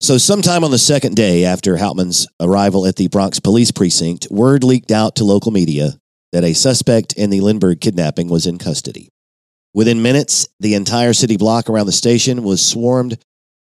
[0.00, 4.62] So, sometime on the second day after Hauptmann's arrival at the Bronx police precinct, word
[4.62, 5.98] leaked out to local media
[6.32, 9.08] that a suspect in the Lindbergh kidnapping was in custody.
[9.74, 13.18] Within minutes, the entire city block around the station was swarmed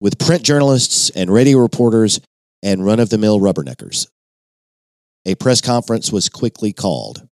[0.02, 2.20] with print journalists and radio reporters
[2.62, 4.08] and run of the mill rubberneckers.
[5.26, 7.26] a press conference was quickly called.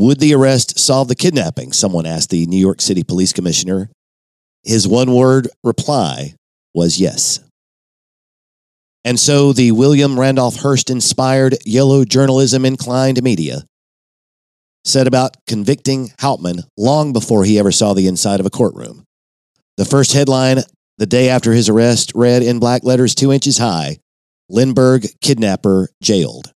[0.00, 1.74] Would the arrest solve the kidnapping?
[1.74, 3.90] Someone asked the New York City Police Commissioner.
[4.64, 6.36] His one word reply
[6.72, 7.40] was yes.
[9.04, 13.66] And so the William Randolph Hearst inspired yellow journalism inclined media
[14.86, 19.04] set about convicting Hauptmann long before he ever saw the inside of a courtroom.
[19.76, 20.60] The first headline
[20.96, 23.98] the day after his arrest read in black letters two inches high
[24.48, 26.54] Lindbergh kidnapper jailed.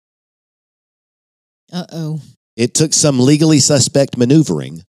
[1.72, 2.20] Uh oh.
[2.56, 4.82] It took some legally suspect maneuvering,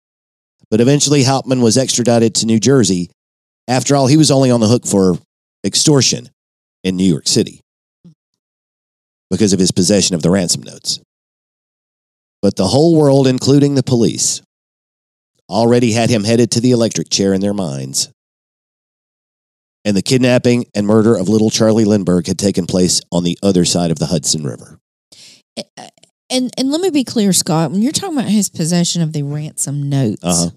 [0.69, 3.09] but eventually Hauptmann was extradited to New Jersey.
[3.67, 5.17] After all, he was only on the hook for
[5.63, 6.29] extortion
[6.83, 7.61] in New York City
[9.29, 10.99] because of his possession of the ransom notes.
[12.41, 14.41] But the whole world, including the police,
[15.49, 18.11] already had him headed to the electric chair in their minds.
[19.85, 23.65] And the kidnapping and murder of little Charlie Lindbergh had taken place on the other
[23.65, 24.79] side of the Hudson River.
[25.57, 25.89] Eh, eh,
[26.31, 27.71] And and let me be clear, Scott.
[27.71, 30.49] When you're talking about his possession of the ransom notes, Uh-huh.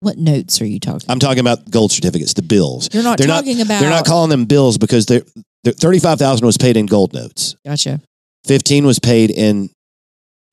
[0.00, 1.10] what notes are you talking?
[1.10, 2.88] I'm talking about gold certificates, the bills.
[2.92, 3.80] You're not they're not- talking about.
[3.80, 5.22] They're not calling them bills because they're,
[5.64, 7.54] they're 35,000 was paid in gold notes.
[7.64, 8.00] Gotcha.
[8.46, 9.70] 15 was paid in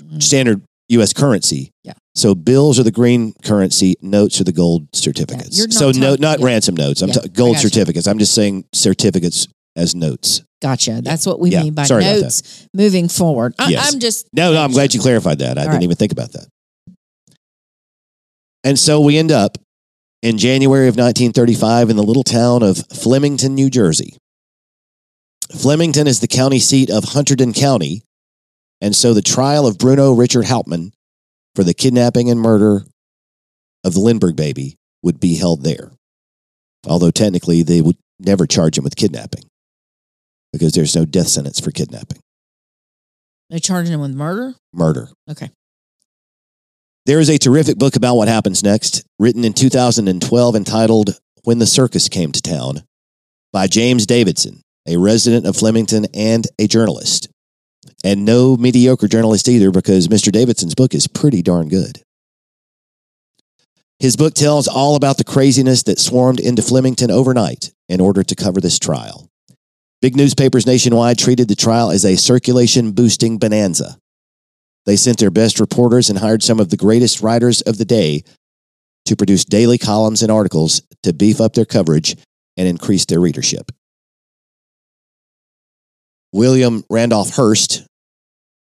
[0.02, 0.22] Mhm.
[0.24, 1.72] standard US currency.
[1.84, 1.94] Yeah.
[2.16, 5.58] So bills are the green currency, notes are the gold certificates.
[5.58, 6.46] not so no not yeah.
[6.46, 7.02] ransom notes.
[7.02, 8.08] I'm Yeah, I gold certificates.
[8.08, 9.48] I'm just saying certificates
[9.80, 10.44] as notes.
[10.62, 11.00] Gotcha.
[11.02, 13.56] That's what we Yeah, mean by sorry about notes moving forward.
[13.58, 13.94] I, Yes.
[13.94, 15.58] I'm just No, no, I'm glad you clarified that.
[15.58, 15.84] I All didn't right.
[15.84, 16.48] even think about that.
[18.64, 19.58] And so we end up
[20.22, 24.18] in January of 1935 in the little town of Flemington, New Jersey.
[25.58, 28.04] Flemington is the county seat of Hunterdon County,
[28.82, 30.92] and so the trial of Bruno Richard Hauptmann
[31.56, 32.84] for the kidnapping and murder
[33.84, 35.92] of the Lindbergh baby would be held there.
[36.86, 39.44] Although technically they would never charge him with kidnapping
[40.52, 42.20] because there's no death sentence for kidnapping.
[43.50, 44.56] they're charging him with murder.
[44.74, 45.10] Murder.
[45.30, 45.50] Okay.
[47.06, 51.66] There is a terrific book about what happens next, written in 2012 entitled When the
[51.66, 52.84] Circus Came to Town
[53.52, 57.28] by James Davidson, a resident of Flemington and a journalist.
[58.04, 60.32] And no mediocre journalist either, because Mr.
[60.32, 62.02] Davidson's book is pretty darn good.
[64.00, 68.36] His book tells all about the craziness that swarmed into Flemington overnight in order to
[68.36, 69.29] cover this trial.
[70.02, 73.98] Big newspapers nationwide treated the trial as a circulation boosting bonanza.
[74.86, 78.24] They sent their best reporters and hired some of the greatest writers of the day
[79.06, 82.16] to produce daily columns and articles to beef up their coverage
[82.56, 83.72] and increase their readership.
[86.32, 87.86] William Randolph Hearst,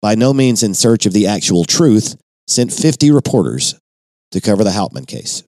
[0.02, 2.16] by no means in search of the actual truth,
[2.48, 3.76] sent 50 reporters
[4.32, 5.44] to cover the Hauptmann case.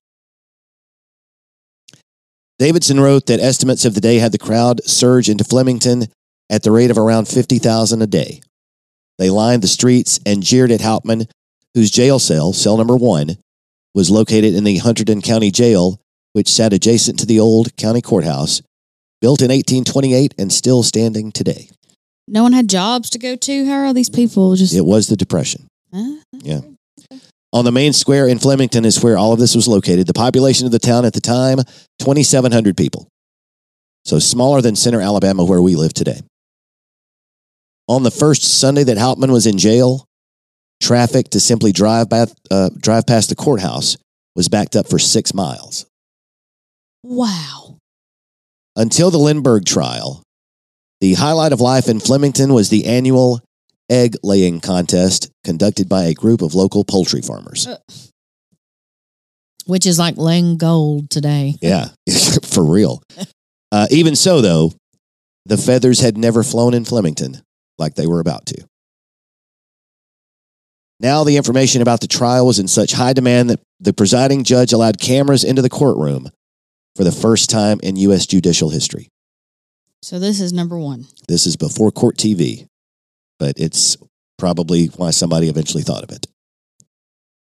[2.59, 6.07] Davidson wrote that estimates of the day had the crowd surge into Flemington
[6.49, 8.41] at the rate of around 50,000 a day.
[9.17, 11.27] They lined the streets and jeered at Hauptmann,
[11.73, 13.37] whose jail cell, cell number one,
[13.95, 16.01] was located in the Hunterdon County Jail,
[16.33, 18.61] which sat adjacent to the old county courthouse,
[19.21, 21.69] built in 1828 and still standing today.
[22.27, 23.65] No one had jobs to go to.
[23.65, 24.75] How are these people just?
[24.75, 25.67] It was the Depression.
[25.93, 26.17] Huh?
[26.33, 26.61] Yeah.
[27.51, 30.05] On the main square in Flemington is where all of this was located.
[30.05, 31.57] The population of the town at the time,
[31.99, 33.07] 2,700 people.
[34.05, 36.21] So smaller than Center, Alabama, where we live today.
[37.87, 40.05] On the first Sunday that Hauptmann was in jail,
[40.81, 43.97] traffic to simply drive, by, uh, drive past the courthouse
[44.35, 45.87] was backed up for six miles.
[47.03, 47.77] Wow.
[48.75, 50.21] Until the Lindbergh trial,
[51.01, 53.41] the highlight of life in Flemington was the annual
[53.89, 57.67] egg laying contest conducted by a group of local poultry farmers.
[59.65, 61.55] Which is like laying gold today.
[61.61, 61.89] Yeah,
[62.43, 63.03] for real.
[63.71, 64.73] Uh, even so, though,
[65.45, 67.41] the feathers had never flown in Flemington
[67.77, 68.65] like they were about to.
[70.99, 74.73] Now, the information about the trial was in such high demand that the presiding judge
[74.73, 76.29] allowed cameras into the courtroom
[76.95, 78.25] for the first time in U.S.
[78.25, 79.07] judicial history.
[80.01, 81.05] So this is number one.
[81.27, 82.67] This is before court TV,
[83.39, 83.97] but it's
[84.37, 86.27] probably why somebody eventually thought of it.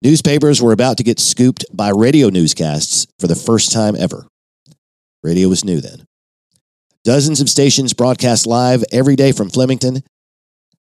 [0.01, 4.27] Newspapers were about to get scooped by radio newscasts for the first time ever.
[5.23, 6.05] Radio was new then.
[7.05, 10.03] Dozens of stations broadcast live every day from Flemington.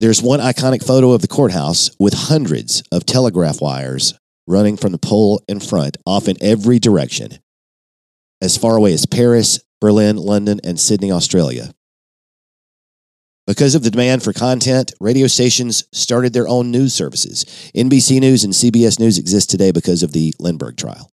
[0.01, 4.15] There's one iconic photo of the courthouse with hundreds of telegraph wires
[4.47, 7.39] running from the pole in front off in every direction,
[8.41, 11.73] as far away as Paris, Berlin, London, and Sydney, Australia.
[13.49, 17.47] Because of the demand for content, radio stations started their own news services.
[17.75, 21.11] NBC News and CBS News exist today because of the Lindbergh trial.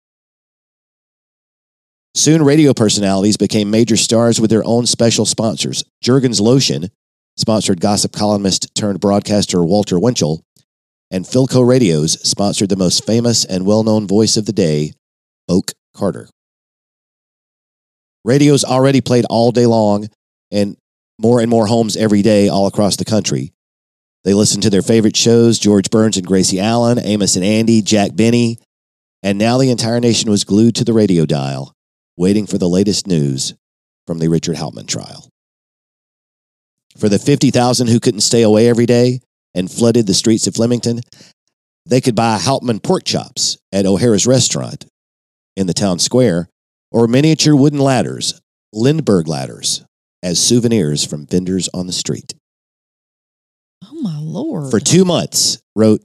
[2.14, 5.86] Soon, radio personalities became major stars with their own special sponsors.
[6.02, 6.90] Jergens Lotion
[7.38, 10.44] sponsored gossip columnist turned broadcaster Walter Winchell,
[11.10, 14.92] and Philco Radios sponsored the most famous and well known voice of the day,
[15.50, 16.28] Boake Carter.
[18.26, 20.10] Radios already played all day long
[20.52, 20.76] and
[21.20, 23.54] more and more homes every day all across the country.
[24.24, 28.16] They listened to their favorite shows George Burns and Gracie Allen, Amos and Andy, Jack
[28.16, 28.58] Benny,
[29.22, 31.74] and now the entire nation was glued to the radio dial,
[32.18, 33.54] waiting for the latest news
[34.08, 35.30] from the Richard Hauptmann trial.
[36.98, 39.20] For the 50,000 who couldn't stay away every day
[39.54, 41.02] and flooded the streets of Flemington,
[41.86, 44.86] they could buy Hauptmann pork chops at O'Hara's restaurant
[45.56, 46.50] in the town square
[46.92, 48.40] or miniature wooden ladders,
[48.74, 49.86] Lindbergh ladders,
[50.26, 52.34] as souvenirs from vendors on the street.
[53.84, 54.72] Oh my lord!
[54.72, 56.02] For two months, wrote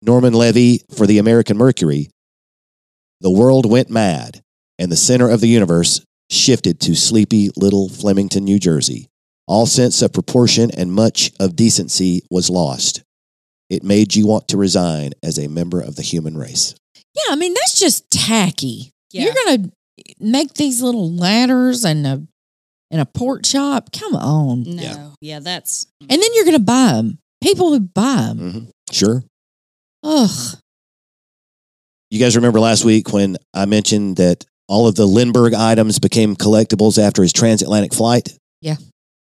[0.00, 2.08] Norman Levy for the American Mercury,
[3.20, 4.40] the world went mad
[4.78, 9.08] and the center of the universe shifted to sleepy little Flemington, New Jersey.
[9.46, 13.02] All sense of proportion and much of decency was lost.
[13.68, 16.74] It made you want to resign as a member of the human race.
[17.14, 18.92] yeah, I mean that's just tacky.
[19.10, 19.24] Yeah.
[19.24, 19.70] You're gonna
[20.20, 22.22] make these little ladders and a
[22.94, 23.90] and a pork chop.
[23.92, 24.82] Come on, No.
[24.82, 25.08] Yeah.
[25.20, 25.38] Yeah.
[25.40, 27.18] that's and then you're gonna buy them.
[27.42, 28.38] People would buy them.
[28.38, 28.58] hmm
[28.92, 29.22] Sure.
[30.04, 30.56] Ugh.
[32.10, 36.36] You guys remember last week when I mentioned that all of the Lindbergh items became
[36.36, 38.28] collectibles after his transatlantic flight?
[38.60, 38.76] Yeah.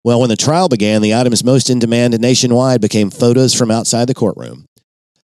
[0.03, 4.05] Well, when the trial began, the items most in demand nationwide became photos from outside
[4.09, 4.65] the courtroom,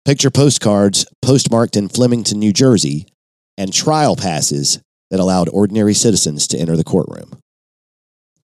[0.06, 3.08] picture postcards postmarked in Flemington, New Jersey,
[3.58, 4.80] and trial passes
[5.12, 7.38] that allowed ordinary citizens to enter the courtroom.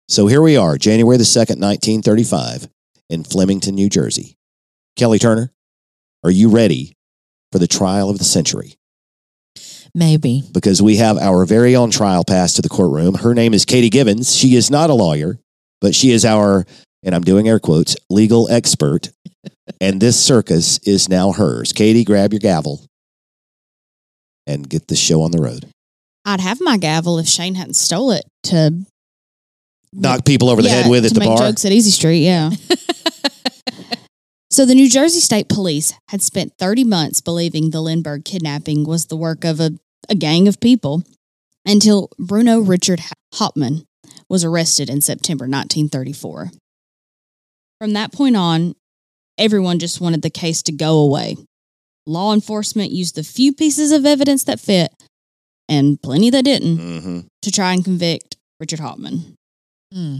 [0.09, 2.69] So here we are, January the 2nd, 1935,
[3.09, 4.37] in Flemington, New Jersey.
[4.95, 5.51] Kelly Turner,
[6.23, 6.93] are you ready
[7.51, 8.75] for the trial of the century?
[9.93, 10.43] Maybe.
[10.53, 13.15] because we have our very own trial pass to the courtroom.
[13.15, 14.35] Her name is Katie Givens.
[14.35, 15.39] She is not a lawyer,
[15.81, 16.65] but she is our,
[17.03, 19.09] and I'm doing air quotes, legal expert.
[19.81, 21.73] and this circus is now hers.
[21.73, 22.85] Katie, grab your gavel
[24.45, 25.65] and get the show on the road.
[26.23, 28.85] I'd have my gavel if Shane hadn't stole it to
[29.93, 31.37] Knock people over the Yeah, head with at to the make bar.
[31.37, 32.19] jokes at Easy Street.
[32.19, 32.49] Yeah.
[34.51, 39.05] so the New Jersey State Police had spent 30 months believing the Lindbergh kidnapping was
[39.07, 39.71] the work of a,
[40.09, 41.03] a gang of people
[41.65, 43.01] until Bruno Richard
[43.35, 43.83] Hauptmann
[44.29, 46.51] was arrested in September 1934.
[47.79, 48.75] From that point on,
[49.37, 51.37] everyone just wanted the case to go away.
[52.05, 54.91] Law enforcement used the few pieces of evidence that fit,
[55.69, 59.35] and plenty that didn't, hmm to try and convict Richard Hauptmann.
[59.93, 60.17] Hmm.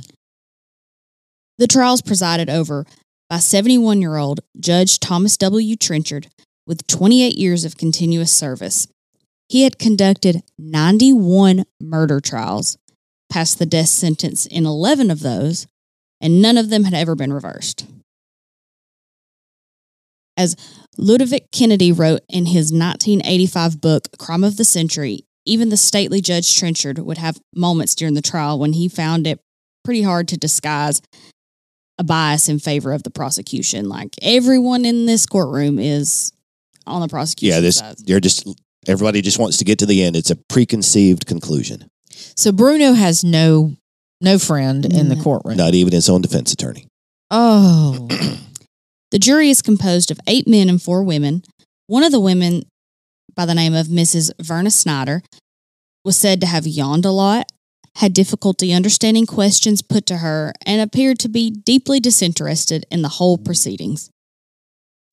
[1.58, 2.86] The trials presided over
[3.30, 5.75] by 71 year old Judge Thomas W.
[5.75, 6.27] Trenchard
[6.65, 8.88] with 28 years of continuous service.
[9.49, 12.77] He had conducted 91 murder trials,
[13.30, 15.67] passed the death sentence in 11 of those,
[16.19, 17.86] and none of them had ever been reversed.
[20.36, 20.56] As
[20.97, 26.56] Ludovic Kennedy wrote in his 1985 book, Crime of the Century, even the stately Judge
[26.56, 29.39] Trenchard would have moments during the trial when he found it
[29.88, 31.02] pretty hard to disguise
[31.97, 33.88] a bias in favor of the prosecution.
[33.88, 36.34] Like everyone in this courtroom is
[36.86, 37.95] on the prosecution Yeah, this, side.
[38.06, 38.45] they're just,
[38.86, 40.17] everybody just wants to get to the end.
[40.17, 43.78] It's a preconceived conclusion, So Bruno has no
[44.19, 45.23] no friend in the mm.
[45.23, 45.56] courtroom.
[45.56, 46.86] not even his own defense attorney.
[47.32, 48.08] Oh.
[49.12, 51.43] The jury is composed of eight men and four women.
[51.88, 52.63] One of the women,
[53.34, 54.32] by the name of Mrs.
[54.41, 55.21] Verna Snyder,
[56.04, 57.50] was said to have yawned a lot,
[57.97, 63.10] had difficulty understanding questions put to her, and appeared to be deeply disinterested in the
[63.10, 64.12] whole proceedings.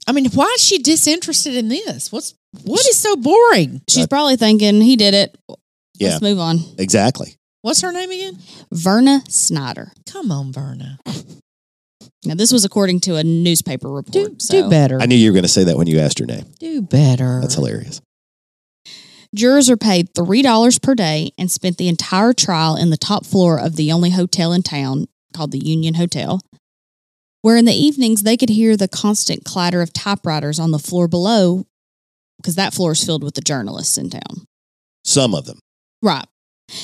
[0.06, 2.12] I mean, why is she disinterested in this?
[2.12, 3.80] What's what is so boring?
[3.88, 5.36] She's probably thinking, he did it.
[5.98, 6.10] Yeah.
[6.10, 6.58] Let's move on.
[6.78, 7.34] Exactly.
[7.62, 8.38] What's her name again?
[8.70, 9.92] Verna Snyder.
[10.06, 10.98] Come on, Verna.
[12.26, 14.12] Now, this was according to a newspaper report.
[14.12, 14.62] Do so.
[14.62, 15.00] do better.
[15.00, 16.44] I knew you were going to say that when you asked her name.
[16.58, 17.40] do better.
[17.40, 18.00] That's hilarious.
[19.34, 23.58] Jurors are paid $3 per day and spent the entire trial in the top floor
[23.58, 26.40] of the only hotel in town called the Union Hotel,
[27.42, 31.08] where in the evenings they could hear the constant clatter of typewriters on the floor
[31.08, 31.64] below
[32.38, 34.46] because that floor is filled with the journalists in town.
[35.04, 35.58] Some of them.
[36.00, 36.24] Right.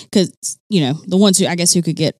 [0.04, 2.16] Because, you know, the ones who I guess who could get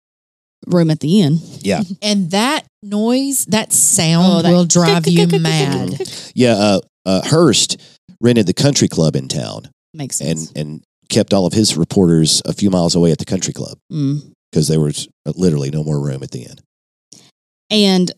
[0.66, 1.38] room at the inn.
[1.60, 1.82] Yeah.
[2.02, 6.00] And that noise, that sound Oh, that- will drive you mad.
[6.34, 6.52] Yeah.
[6.54, 7.78] Uh, uh, Hearst
[8.20, 10.48] rented the country club in town Makes sense.
[10.52, 13.76] and, and kept all of his reporters a few miles away at the country club
[13.92, 14.32] Mm.
[14.50, 16.60] because there was literally no more room at the end.
[17.70, 18.12] And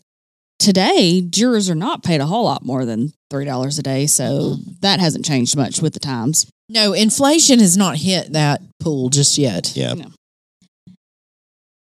[0.59, 4.57] today jurors are not paid a whole lot more than three dollars a day, so
[4.81, 6.45] that hasn't changed much with the times.
[6.69, 9.75] No, inflation has not hit that pool just yet.
[9.75, 9.95] Yeah.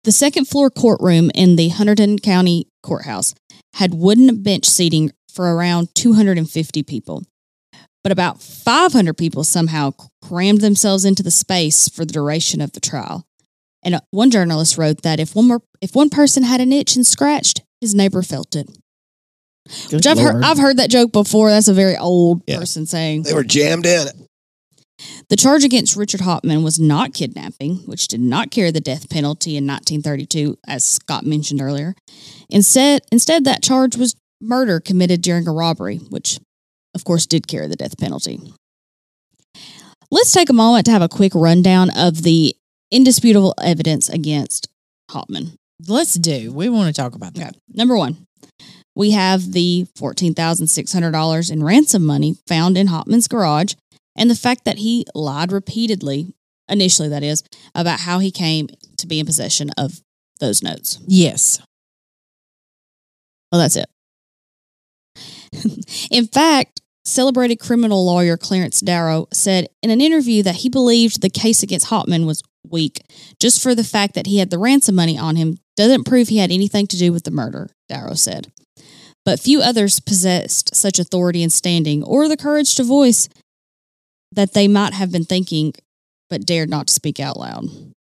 [0.04, 3.34] The second floor courtroom in the Hunterdon County Courthouse
[3.74, 7.22] had wooden bench seating for around 250 people.
[8.02, 9.92] But about 500 people somehow
[10.22, 13.24] crammed themselves into the space for the duration of the trial.
[13.84, 16.96] And uh, one journalist wrote that if one more, if one person had an itch
[16.96, 18.68] and scratched, his neighbor felt it.
[19.88, 21.50] Good Which I've heard, I've heard that joke before.
[21.50, 22.58] That's a very old Yeah.
[22.58, 23.22] person saying.
[23.22, 24.08] They were jammed in.
[25.28, 29.56] The charge against Richard Hauptmann was not kidnapping, which did not carry the death penalty
[29.56, 31.94] in 1932, as Scott mentioned earlier.
[32.50, 36.38] Instead, instead that charge was murder committed during a robbery, which,
[36.94, 38.40] of course, did carry the death penalty.
[40.10, 42.54] Let's take a moment to have a quick rundown of the
[42.90, 44.68] indisputable evidence against
[45.10, 45.52] Hauptmann.
[45.88, 46.52] Let's do.
[46.52, 47.56] We want to talk about that.
[47.68, 48.26] Number one,
[48.94, 53.74] we have the $14,600 in ransom money found in Hauptmann's garage
[54.16, 56.34] and the fact that he lied repeatedly,
[56.68, 57.42] initially, that is,
[57.74, 58.68] about how he came
[58.98, 60.02] to be in possession of
[60.40, 60.98] those notes.
[61.06, 61.62] Yes.
[63.50, 63.88] Well, that's it.
[66.10, 71.30] in fact, celebrated criminal lawyer Clarence Darrow said in an interview that he believed the
[71.30, 73.02] case against Hauptmann was weak
[73.40, 76.38] just for the fact that he had the ransom money on him doesn't prove he
[76.38, 78.52] had anything to do with the murder, Darrow said.
[79.24, 83.28] But few others possessed such authority and standing or the courage to voice
[84.32, 85.72] that they might have been thinking
[86.28, 87.66] but dared not to speak out loud.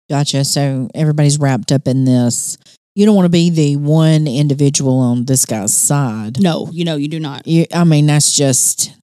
[0.10, 0.44] Gotcha.
[0.46, 2.58] So everybody's wrapped up in this.
[2.96, 6.42] You don't want to be the one individual on this guy's side.
[6.42, 7.46] No, you know, you do not.
[7.46, 8.94] You, I mean, that's just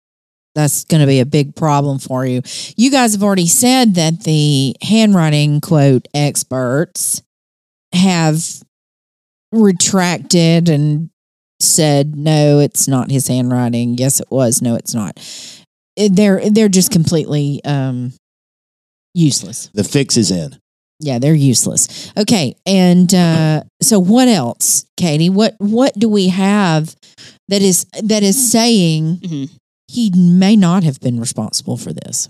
[0.55, 2.43] that's going to be a big problem for you.
[2.76, 7.22] You guys have already said that the handwriting quote experts
[7.93, 8.43] have
[9.53, 11.11] retracted and
[11.61, 13.97] said no, it's not his handwriting.
[13.99, 14.62] Yes, it was.
[14.62, 15.18] No, it's not.
[15.97, 18.14] They're they're just completely um,
[19.14, 19.68] useless.
[19.74, 20.59] The fix is in.
[21.05, 22.12] Yeah, they're useless.
[22.16, 25.28] Okay, and uh, so what else, Katie?
[25.30, 26.94] What what do we have
[27.48, 29.50] that is that is saying Mhm.
[29.88, 32.28] he may not have been responsible for this?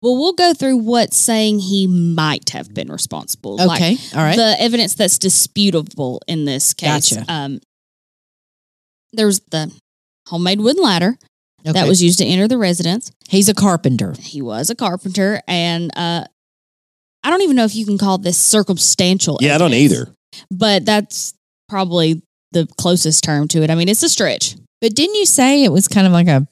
[0.00, 3.56] Well, we'll go through what's saying he might have been responsible.
[3.56, 4.36] Like, Okay, all right.
[4.36, 7.12] the evidence that's disputable in this case.
[7.14, 7.24] Gotcha.
[7.32, 7.60] Um,
[9.12, 9.72] there's the
[10.28, 11.16] homemade wooden ladder
[11.64, 13.10] that was used to enter the residence.
[13.28, 14.14] he's a carpenter.
[14.20, 16.24] He was a carpenter, and uh,
[17.24, 19.38] I don't even know if you can call this circumstantial.
[19.40, 20.08] Yeah, I don't either.
[20.50, 21.34] But that's
[21.68, 22.22] probably
[22.52, 23.70] the closest term to it.
[23.70, 24.56] I mean, it's a stretch.
[24.80, 26.46] But didn't you say it was kind of like a?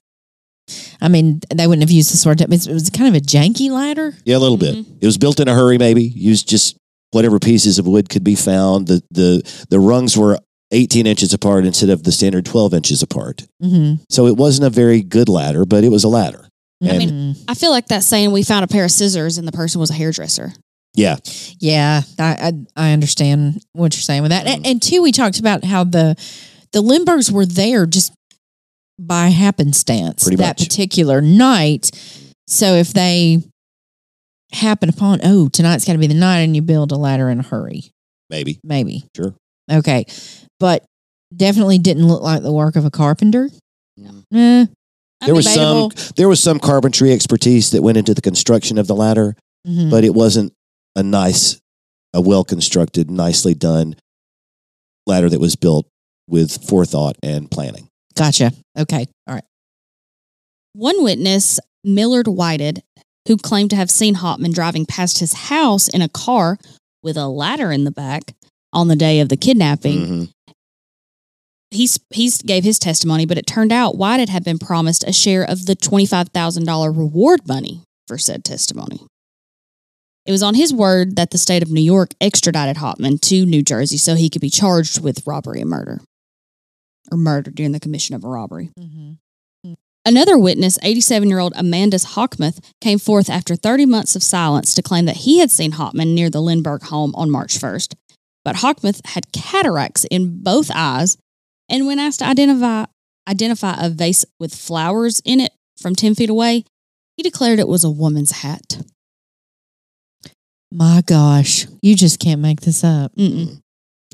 [1.01, 2.41] I mean, they wouldn't have used this word.
[2.41, 4.15] It was, it was kind of a janky ladder.
[4.25, 4.75] Yeah, a little bit.
[4.75, 4.87] Mhm.
[5.01, 6.05] It was built in a hurry, maybe.
[6.05, 6.77] Used just
[7.11, 8.87] whatever pieces of wood could be found.
[8.87, 10.39] The the the rungs were
[10.71, 13.45] 18 inches apart instead of the standard 12 inches apart.
[13.63, 14.03] Mm-hmm.
[14.09, 16.49] So it wasn't a very good ladder, but it was a ladder.
[16.83, 17.37] I mean.
[17.49, 19.91] I feel like that saying we found a pair of scissors and the person was
[19.91, 20.53] a hairdresser.
[20.95, 21.17] Yeah,
[21.59, 24.47] Yeah, I, I I understand what you're saying with that.
[24.47, 26.17] And, and two, we talked about how the
[26.73, 28.13] the Lindberghs were there just
[28.99, 30.69] by happenstance Pretty that much.
[30.69, 31.91] particular night.
[32.47, 33.39] So if they
[34.53, 37.41] happen upon, oh, tonight's got to be the night, and you build a ladder in
[37.41, 37.85] a hurry,
[38.29, 38.61] maybe.
[38.63, 39.05] maybe.
[39.17, 39.35] Sure.
[39.71, 40.05] Okay,
[40.61, 40.85] but
[41.35, 43.49] definitely didn't look like the work of a carpenter.
[43.97, 44.11] No.
[44.35, 44.69] Eh, I
[45.25, 48.95] There was some there was some carpentry expertise that went into the construction of the
[48.95, 49.91] ladder, mhm.
[49.91, 50.53] but it wasn't
[50.97, 51.61] a nice,
[52.13, 53.97] a well constructed, nicely done
[55.07, 55.87] ladder that was built
[56.29, 57.89] with forethought and planning.
[58.15, 58.53] gotcha.
[58.79, 59.45] Okay, all right.
[60.75, 62.83] One witness, Millard Whited,
[63.29, 66.59] who claimed to have seen Hauptmann driving past his house in a car
[67.03, 68.35] with a ladder in the back
[68.73, 70.31] on the day of the kidnapping, Mhm.
[71.73, 75.43] He's he's gave his testimony, but it turned out Whited had been promised a share
[75.43, 79.01] of the twenty five thousand dollar reward money for said testimony.
[80.27, 83.63] It was on his word that the state of New York extradited Hauptmann to New
[83.63, 86.01] Jersey so he could be charged with robbery and murder,
[87.11, 88.71] or murder during the commission of a robbery.
[88.79, 89.17] Mhm.
[90.05, 94.83] Another witness, 87 year old Amandus Hochmuth, came forth after 30 months of silence to
[94.83, 97.95] claim that he had seen Hauptmann near the Lindbergh home on March 1st.
[98.45, 101.17] But Hochmuth had cataracts in both eyes,
[101.73, 102.85] and when asked to identify,
[103.29, 106.65] identify a vase with flowers in it from 10 feet away,
[107.17, 108.83] he declared it was a woman's hat.
[110.71, 113.15] My gosh, you just can't make this up.
[113.17, 113.61] Mm-mm.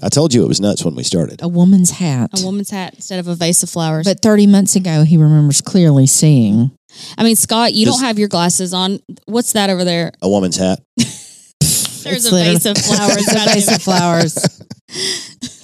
[0.02, 1.42] I told you it was nuts when we started.
[1.42, 2.30] A woman's hat.
[2.40, 4.06] A woman's hat instead of a vase of flowers.
[4.06, 6.70] But 30 months ago, he remembers clearly seeing.
[7.16, 9.00] I mean, Scott, you Does- don't have your glasses on.
[9.26, 10.12] What's that over there?
[10.22, 10.80] A woman's hat.
[10.96, 11.34] There's
[12.04, 13.28] It's a vase of flowers.
[13.28, 14.62] A vase of flowers.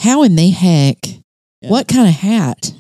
[0.01, 0.99] How in the heck
[1.64, 1.70] Yeah.
[1.70, 2.72] What kind of hat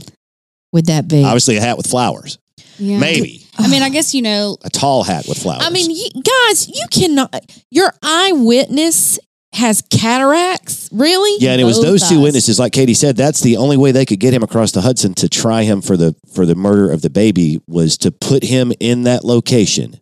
[0.72, 1.24] would that be?
[1.24, 2.38] Obviously, a hat with flowers.
[2.78, 2.98] Yeah.
[2.98, 4.56] Maybe I mean, I guess you know.
[4.64, 5.64] a tall hat with flowers.
[5.64, 7.34] I mean, you, guys, you cannot.
[7.70, 9.18] Your eyewitness
[9.52, 10.88] has cataracts.
[10.92, 11.42] Really?
[11.42, 12.58] yeah, and it was both those two witnesses.
[12.58, 15.28] Like Katie said, that's the only way they could get him across the Hudson to
[15.28, 19.04] try him for the for the murder of the baby was to put him in
[19.04, 20.00] that location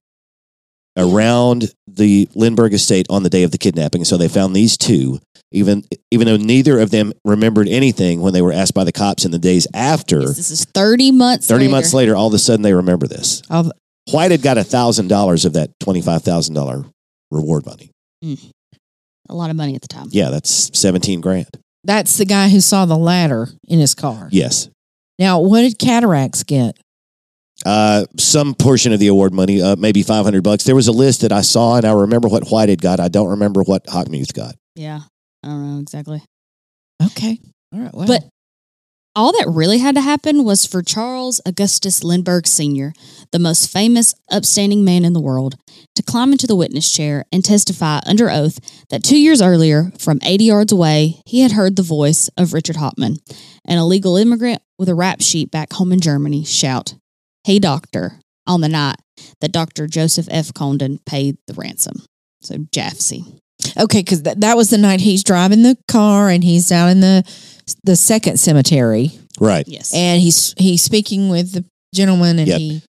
[0.96, 4.04] around the Lindbergh estate on the day of the kidnapping.
[4.04, 5.20] So they found these two,
[5.50, 9.24] even even though neither of them remembered anything when they were asked by the cops
[9.24, 10.20] in the days after.
[10.20, 11.46] Yes, this is thirty months.
[11.48, 11.70] 30 later.
[11.70, 13.42] months later, all of a sudden they remember this.
[13.50, 13.72] Of-
[14.10, 16.90] Whited got $1,000 of that $25,000
[17.30, 17.90] reward money.
[18.20, 18.34] Hmm.
[19.28, 20.08] A lot of money at the time.
[20.10, 21.46] Yeah, that's 17 grand.
[21.84, 24.28] That's the guy who saw the ladder in his car.
[24.32, 24.68] Yes.
[25.20, 26.76] Now, what did cataracts get?
[27.64, 30.64] Uh, some portion of the award money, uh, maybe 500 bucks.
[30.64, 33.00] There was a list that I saw and I remember what Whited got.
[33.00, 34.54] I don't remember what Hochmuth got.
[34.74, 35.00] Yeah,
[35.44, 36.22] I don't know exactly.
[37.04, 37.38] Okay.
[37.72, 37.94] All right.
[37.94, 38.24] Well, But
[39.14, 42.94] all that really had to happen was for Charles Augustus Lindbergh Sr.,
[43.30, 45.56] the most famous, upstanding man in the world,
[45.96, 48.58] to climb into the witness chair and testify under oath
[48.88, 52.76] that two years earlier, from 80 yards away, he had heard the voice of Richard
[52.76, 53.18] Hauptmann,
[53.66, 56.94] an illegal immigrant with a rap sheet back home in Germany, shout,
[57.44, 58.96] Hey, doctor, on the night
[59.40, 59.86] that Dr.
[59.86, 60.52] Joseph F.
[60.54, 62.02] Condon paid the ransom.
[62.42, 63.38] So, Jafsie.
[63.78, 67.00] okay, because th- that was the night he's driving the car and he's out in
[67.00, 67.22] the
[67.84, 69.66] the second cemetery Right.
[69.68, 69.94] Yes.
[69.94, 71.64] and he's he's speaking with the
[71.94, 72.58] gentleman and Yep.
[72.58, 72.82] he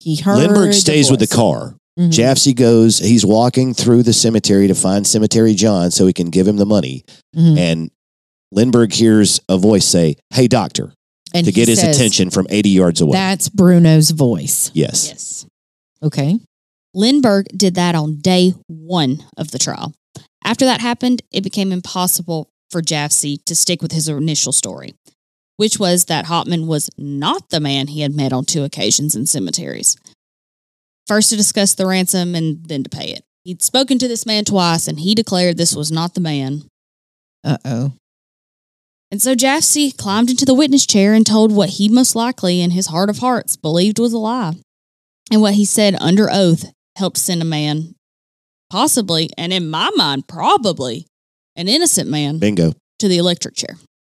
[0.00, 1.34] he heard Lindbergh stays with the voice.
[1.36, 1.76] car.
[1.98, 2.10] Mhm.
[2.10, 6.46] Jafsie goes, he's walking through the cemetery to find Cemetery John so he can give
[6.46, 7.04] him the money.
[7.36, 7.58] Mhm.
[7.58, 7.90] And
[8.52, 10.92] Lindbergh hears a voice say, Hey, doctor,
[11.34, 13.12] and to get his says, attention from 80 yards away.
[13.12, 14.70] That's Bruno's voice.
[14.74, 15.08] yes.
[15.08, 15.46] yes.
[16.02, 16.38] Okay.
[16.94, 19.94] Lindbergh did that on day one of the trial.
[20.44, 24.94] After that happened, it became impossible for Jafsie to stick with his initial story,
[25.56, 29.26] which was that Hauptmann was not the man he had met on two occasions in
[29.26, 29.96] cemeteries.
[31.06, 33.22] First to discuss the ransom and then to pay it.
[33.44, 36.62] He'd spoken to this man twice and he declared this was not the man.
[37.42, 37.92] Uh oh.
[39.12, 42.70] And so Jafsie climbed into the witness chair and told what he most likely, in
[42.70, 44.54] his heart of hearts, believed was a lie.
[45.32, 47.94] And what he said under oath helped send a man,
[48.70, 51.06] possibly, and in my mind, probably,
[51.56, 52.72] an innocent man Bingo.
[53.00, 53.76] to the electric chair.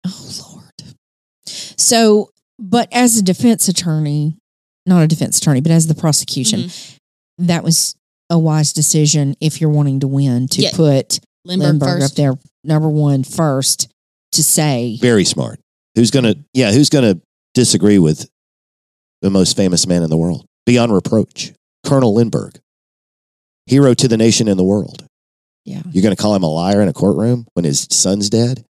[0.06, 0.94] Oh Lord.
[1.46, 4.36] So, but as a defense attorney,
[4.86, 7.46] not a defense attorney, but as the prosecution, Mm-hmm.
[7.46, 7.94] that was
[8.28, 10.70] a wise decision if you're wanting to win to Yeah.
[10.74, 12.34] put Lindbergh, Lindbergh up there
[12.64, 13.88] number one first
[14.32, 15.60] to say Very smart.
[15.94, 17.20] Who's going to, yeah, who's going to
[17.54, 18.28] disagree with
[19.22, 20.46] the most famous man in the world?
[20.66, 21.52] Beyond reproach.
[21.84, 22.58] Colonel Lindbergh.
[23.66, 25.06] Hero to the nation and the world.
[25.64, 25.82] Yeah.
[25.90, 28.64] You're going to call him a liar in a courtroom when his son's dead?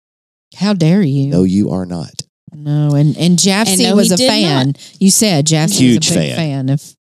[0.55, 1.27] How dare you?
[1.27, 2.11] No, you are not.
[2.51, 4.73] No, and and Jafsie no, was a did fan.
[4.99, 6.67] You said Jafsie Huge was a big fan.
[6.67, 6.69] fan.
[6.69, 6.95] of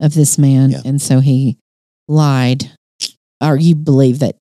[0.00, 0.80] of this man, Yeah.
[0.86, 1.58] and so he
[2.08, 2.70] lied,
[3.42, 4.36] or you believe that.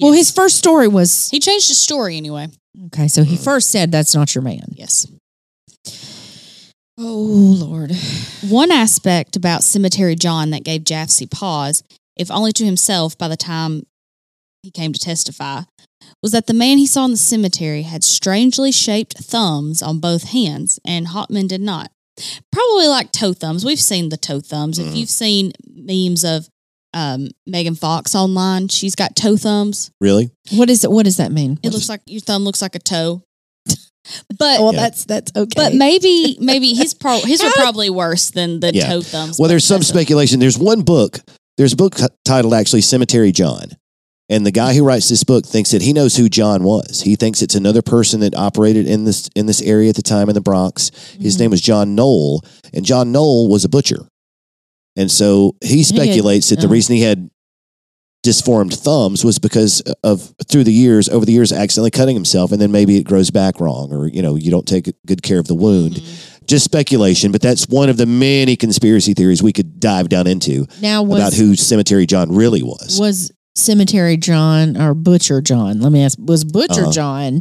[0.00, 2.48] Well, his first story was He changed his story anyway.
[2.86, 3.08] okay.
[3.08, 3.44] So he Mm.
[3.44, 4.74] first said that's not your man.
[4.76, 5.06] Yes.
[6.98, 7.92] Oh Lord.
[8.48, 11.82] One aspect about Cemetery John that gave Jafsie pause,
[12.16, 13.84] if only to himself by the time
[14.62, 15.62] he came to testify,
[16.22, 20.24] was that the man he saw in the cemetery had strangely shaped thumbs on both
[20.24, 21.90] hands, and Hauptmann did not.
[22.52, 23.64] Probably like toe thumbs.
[23.64, 24.78] We've seen the toe thumbs.
[24.78, 24.96] If Mhm.
[24.96, 26.49] you've seen memes of
[26.94, 29.90] um, Megan Fox online, she's got toe thumbs.
[30.00, 30.30] Really?
[30.52, 30.90] What is it?
[30.90, 31.58] What does that mean?
[31.62, 33.22] It looks like your thumb looks like a toe.
[34.38, 34.80] But well, Yeah.
[34.80, 35.52] that's that's okay.
[35.54, 38.88] but maybe maybe his pro- his are probably worse than the Yeah.
[38.88, 39.38] toe thumbs.
[39.38, 40.40] Well, there's some speculation.
[40.40, 41.20] There's one book.
[41.58, 43.68] There's a book t- titled actually Cemetery John.
[44.30, 47.02] And the guy who writes this book thinks that he knows who John was.
[47.02, 50.28] He thinks it's another person that operated in this in this area at the time
[50.28, 50.90] in the Bronx.
[51.20, 51.40] His Mhm.
[51.40, 54.06] name was John Knoll, and John Knoll was a butcher.
[54.96, 56.70] And so he speculates that the oh.
[56.70, 57.30] reason he had
[58.22, 62.60] disformed thumbs was because of through the years, over the years, accidentally cutting himself, and
[62.60, 65.46] then maybe it grows back wrong, or you know, you don't take good care of
[65.46, 65.94] the wound.
[65.94, 66.26] Mhm.
[66.46, 70.66] Just speculation, but that's one of the many conspiracy theories we could dive down into
[70.82, 72.98] now was about who Cemetery John really was.
[72.98, 75.80] was Cemetery John or Butcher John?
[75.80, 76.92] Let me ask: Was Butcher Uh-huh.
[76.92, 77.40] John?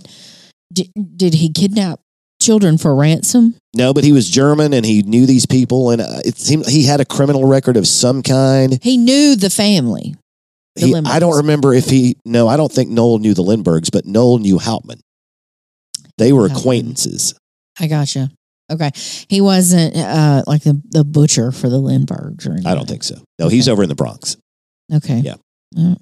[0.71, 1.99] Did, did he kidnap
[2.41, 3.55] children for ransom?
[3.75, 6.85] No, but he was German and he knew these people, and uh, it seemed he
[6.85, 8.79] had a criminal record of some kind.
[8.81, 10.15] He knew the family.
[10.75, 12.15] The He, I don't remember if he.
[12.25, 14.99] No, I don't think Knoll knew the Lindberghs, but Knoll knew Hauptmann.
[16.17, 17.33] They were acquaintances.
[17.79, 18.29] I gotcha.
[18.71, 18.91] Okay,
[19.27, 22.67] he wasn't uh, like the the butcher for the Lindberghs or anything.
[22.67, 23.15] I don't think so.
[23.39, 24.37] No, he's over in the Bronx.
[24.93, 25.19] Okay.
[25.19, 25.35] Yeah.
[25.75, 25.97] Mm,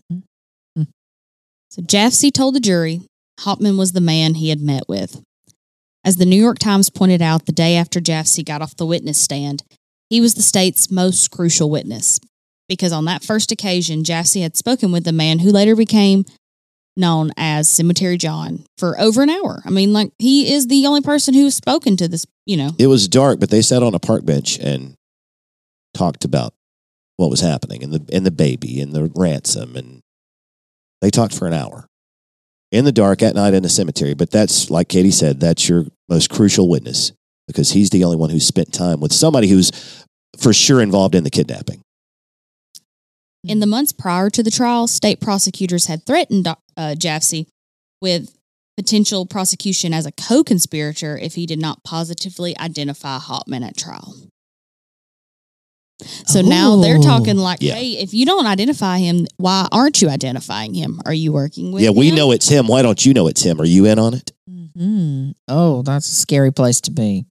[1.69, 3.01] So Jafsie told the jury
[3.41, 5.21] Hauptmann was the man he had met with.
[6.07, 9.19] As the New York Times pointed out the day after Jafsie got off the witness
[9.19, 9.63] stand,
[10.09, 12.21] he was the state's most crucial witness
[12.69, 16.23] because on that first occasion, Jafsie had spoken with the man who later became
[16.95, 19.61] known as Cemetery John for over an hour.
[19.65, 22.69] I mean, like he is the only person who's spoken to this, you know.
[22.79, 24.95] It was dark, but they sat on a park bench and
[25.93, 26.53] talked about
[27.17, 29.99] what was happening and the and the baby and the ransom and
[31.01, 31.85] they talked for an hour
[32.71, 34.13] in the dark at night in a cemetery.
[34.13, 37.11] But that's like Katie said, that's your most crucial witness
[37.47, 39.71] because he's the only one who spent time with somebody who's
[40.37, 41.81] for sure involved in the kidnapping.
[43.43, 47.47] In the months prior to the trial, state prosecutors had threatened uh, Jafsie
[48.01, 48.35] with
[48.75, 54.13] potential prosecution as a co-conspirator if he did not positively identify Hauptmann at trial.
[56.27, 57.01] So now they're Oh.
[57.01, 57.73] talking like, Yeah.
[57.75, 61.01] hey, if you don't identify him, why aren't you identifying him?
[61.05, 62.15] Are you working with yeah, we him?
[62.15, 62.67] know it's him.
[62.67, 63.59] Why don't you know it's him?
[63.59, 64.31] Are you in on it?
[64.77, 67.25] Hmm Oh, that's a scary place to be.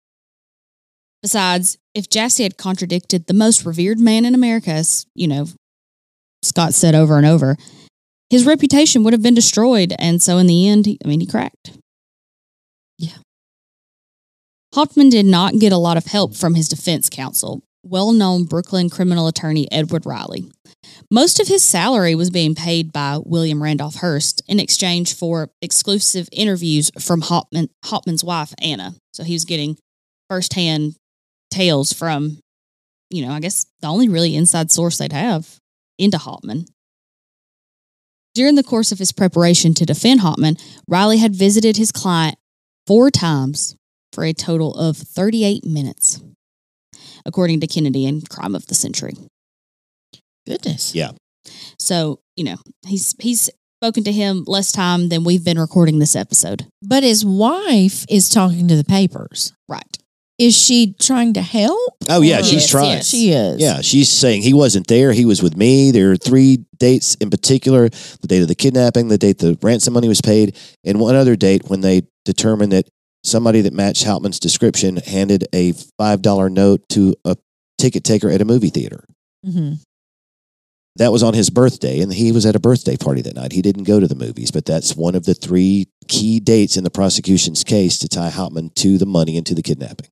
[1.23, 5.47] Besides, if Jafsie had contradicted the most revered man in America, as you know,
[6.43, 7.57] Scott said over and over,
[8.31, 9.95] his reputation would have been destroyed.
[9.99, 11.73] And so in the end, he, I mean, he cracked.
[12.99, 13.19] Yeah.
[14.75, 18.91] Hauptmann did not get a lot of help from his defense counsel, well known Brooklyn
[18.91, 20.51] criminal attorney Edward Reilly.
[21.11, 26.29] Most of his salary was being paid by William Randolph Hearst in exchange for exclusive
[26.33, 28.95] interviews from Hauptmann, Hauptmann's wife, Anna.
[29.13, 29.77] So he was getting
[30.29, 30.97] firsthand
[31.51, 32.41] tales from,
[33.11, 35.59] you know, I guess the only really inside source they'd have
[35.99, 36.67] into Hauptmann.
[38.35, 40.57] During the course of his preparation to defend Hauptmann,
[40.87, 42.37] Reilly had visited his client
[42.87, 43.77] four times
[44.13, 46.21] for a total of 38 minutes,
[47.27, 49.13] according to Kennedy in Crime of the Century.
[50.47, 50.95] Goodness.
[50.95, 51.11] Yeah.
[51.79, 52.57] So, you know,
[52.87, 53.51] he's he's
[53.83, 56.67] spoken to him less time than we've been recording this episode.
[56.83, 59.53] But his wife is talking to the papers.
[59.69, 59.83] Right.
[60.39, 61.95] Is she trying to help?
[62.11, 62.91] Oh yeah, Or- she's Yes, trying.
[62.91, 63.09] yes.
[63.09, 63.61] She is.
[63.61, 65.13] Yeah, she's saying he wasn't there.
[65.13, 65.91] He was with me.
[65.91, 69.95] There are three dates in particular the date of the kidnapping, the date the ransom
[69.95, 70.55] money was paid,
[70.85, 72.87] and one other date when they determined that
[73.27, 77.37] somebody that matched Hauptmann's description handed a $5 note to a
[77.79, 79.05] ticket taker at a movie theater.
[79.45, 79.75] hmm
[80.97, 83.53] That was on his birthday, and he was at a birthday party that night.
[83.53, 86.85] He didn't go to the movies, but that's one of the three key dates in
[86.85, 90.09] the prosecution's case to tie Hauptmann to the money and to the kidnapping.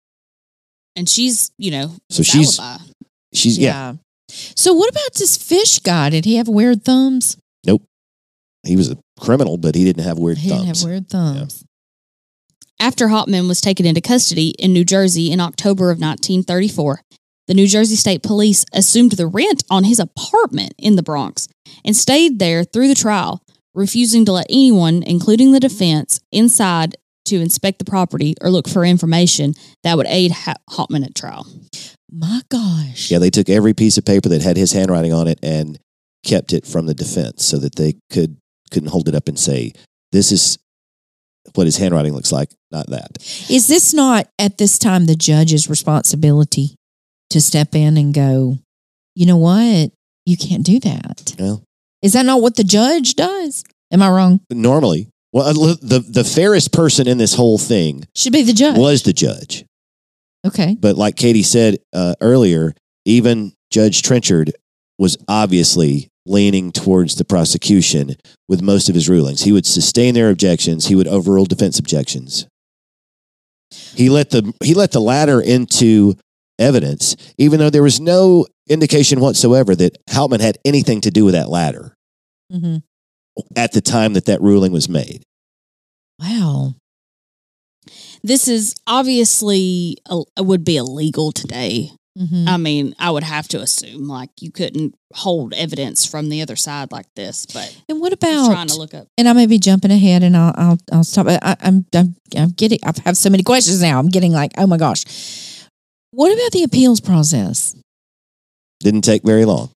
[0.97, 2.85] And she's, you know, So she's- alibi.
[3.33, 3.95] She's, yeah,
[4.31, 6.11] So what about this Fisch guy?
[6.11, 7.37] Did he have weird thumbs?
[7.67, 7.83] Nope.
[8.65, 10.63] He was a criminal, but he didn't have weird he thumbs.
[10.63, 11.65] didn't have weird thumbs.
[12.81, 17.01] After Hauptmann was taken into custody in New Jersey in October of 1934,
[17.47, 21.49] the New Jersey State Police assumed the rent on his apartment in the Bronx
[21.85, 23.43] and stayed there through the trial,
[23.75, 26.97] refusing to let anyone, including the defense, inside
[27.27, 31.47] to inspect the property or look for information that would aid ha- Hauptmann at trial.
[32.11, 33.11] My gosh.
[33.11, 35.79] Yeah, they took every piece of paper that had his handwriting on it and
[36.25, 38.37] kept it from the defense so that they could
[38.71, 39.73] couldn't hold it up and say,
[40.13, 40.59] "This is
[41.55, 43.19] what his handwriting looks like," not that.
[43.51, 46.77] Is this not at this time the judge's responsibility
[47.31, 48.59] to step in and go,
[49.15, 49.91] you know what?
[50.27, 51.35] You can't do that.
[51.39, 51.63] Well,
[52.03, 53.65] Is that not what the judge does?
[53.93, 54.41] Am I wrong?
[54.51, 58.77] normally, well, uh, the the fairest person in this whole thing Should be the judge.
[58.79, 59.65] was the judge,
[60.47, 60.77] Okay.
[60.81, 62.75] but like Katie said uh, earlier,
[63.05, 64.53] even Judge Trenchard
[64.99, 68.17] was obviously leaning towards the prosecution
[68.49, 69.43] with most of his rulings.
[69.43, 70.87] He would sustain their objections.
[70.87, 72.47] He would overrule defense objections.
[73.95, 76.15] He let the he let the latter into
[76.59, 81.35] evidence, even though there was no indication whatsoever that Hauptmann had anything to do with
[81.35, 81.95] that ladder
[82.51, 82.77] hmm
[83.57, 85.25] at the time that that ruling was made.
[86.21, 86.75] Wow.
[88.23, 91.91] This is obviously a, would be illegal today.
[92.17, 96.43] Hmm I mean, I would have to assume like you couldn't hold evidence from the
[96.43, 98.51] other side like this, but and what about?
[98.53, 99.09] trying to look up.
[99.19, 101.27] and I may be jumping ahead, and I'll I'll, I'll stop.
[101.29, 102.79] I, I'm I'm I'm getting.
[102.85, 103.99] I have so many questions now.
[103.99, 105.05] I'm getting like, oh my gosh.
[106.13, 107.75] What about the appeals process?
[108.81, 109.71] Didn't take very long.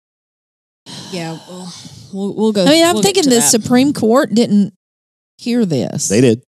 [1.13, 1.73] Yeah, well,
[2.13, 2.65] we'll, we'll go.
[2.65, 3.43] I mean, I'm we'll thinking the that.
[3.43, 4.75] Supreme Court didn't
[5.39, 6.09] hear this.
[6.09, 6.43] They did.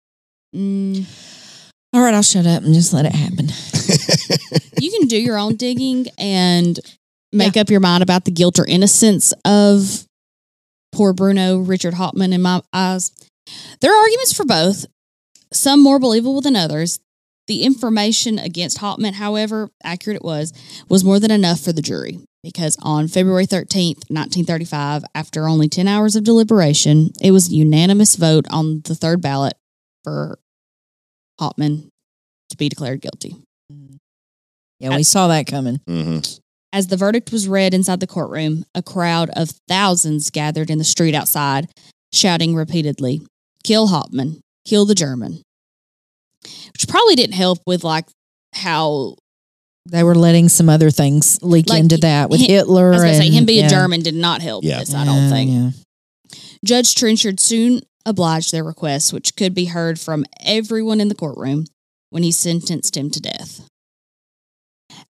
[0.55, 1.05] Mm,
[1.93, 3.49] All right, I'll shut up and just let it happen.
[4.79, 6.79] You can do your own digging and
[7.31, 10.05] make up your mind about the guilt or innocence of
[10.91, 12.33] poor Bruno Richard Hauptmann.
[12.33, 13.11] In my eyes,
[13.81, 14.85] there are arguments for both.
[15.51, 16.99] Some more believable than others.
[17.47, 20.51] The information against Hauptmann, however accurate it was,
[20.89, 25.87] was more than enough for the jury because on February 13th, 1935, after only 10
[25.87, 29.53] hours of deliberation, it was a unanimous vote on the third ballot
[30.03, 30.39] for
[31.39, 31.89] Hauptmann
[32.49, 33.44] to be declared guilty.
[34.79, 35.79] Yeah, we saw that coming.
[35.87, 36.19] hmm
[36.73, 40.83] As the verdict was read inside the courtroom, a crowd of thousands gathered in the
[40.83, 41.67] street outside,
[42.13, 43.21] shouting repeatedly,
[43.63, 45.41] Kill Hauptmann, kill the German.
[46.73, 48.05] Which probably didn't help with like
[48.53, 49.15] how
[49.89, 52.87] They were letting some other things leak Like, into that with he- Hitler.
[52.89, 53.67] I was gonna say him being yeah.
[53.69, 54.79] German did not help Yeah.
[54.79, 55.51] this, I don't Yeah, think.
[55.51, 55.71] yeah.
[56.63, 61.65] Judge Trenchard soon obliged their requests, which could be heard from everyone in the courtroom
[62.09, 63.61] when he sentenced him to death.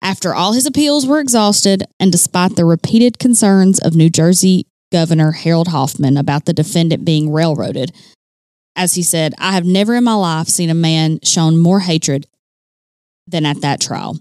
[0.05, 5.31] After all his appeals were exhausted, and despite the repeated concerns of New Jersey Governor
[5.31, 7.91] Harold Hoffman about the defendant being railroaded,
[8.75, 12.27] as he said, I have never in my life seen a man shown more hatred
[13.25, 14.19] than at that trial.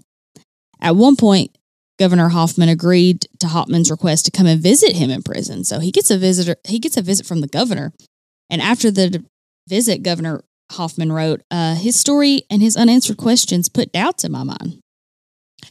[0.81, 1.55] At one point,
[1.99, 5.63] Governor Hoffman agreed to Hauptmann's request to come and visit him in prison.
[5.63, 6.55] So he gets a visitor.
[6.67, 7.93] He gets a visit from the governor,
[8.49, 9.23] and after the
[9.69, 14.41] visit, Governor Hoffman wrote, uh, "His story and his unanswered questions put doubts in my
[14.41, 14.79] mind."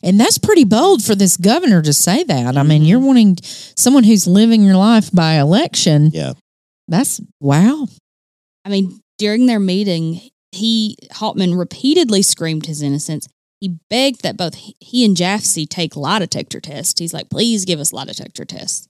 [0.05, 2.59] And that's pretty bold for this governor to say that.
[2.59, 3.07] I mean, you're mm-hmm.
[3.07, 6.11] wanting someone who's living your life by election.
[6.13, 6.35] Yeah.
[6.87, 7.89] That's wow.
[8.67, 10.21] I mean, during their meeting,
[10.53, 13.27] he Hauptmann repeatedly screamed his innocence.
[13.61, 17.01] He begged that both he- he and Jafsie take lie detector tests.
[17.01, 18.87] He's like, "Please give us lie detector tests."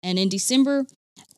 [0.00, 0.86] And in December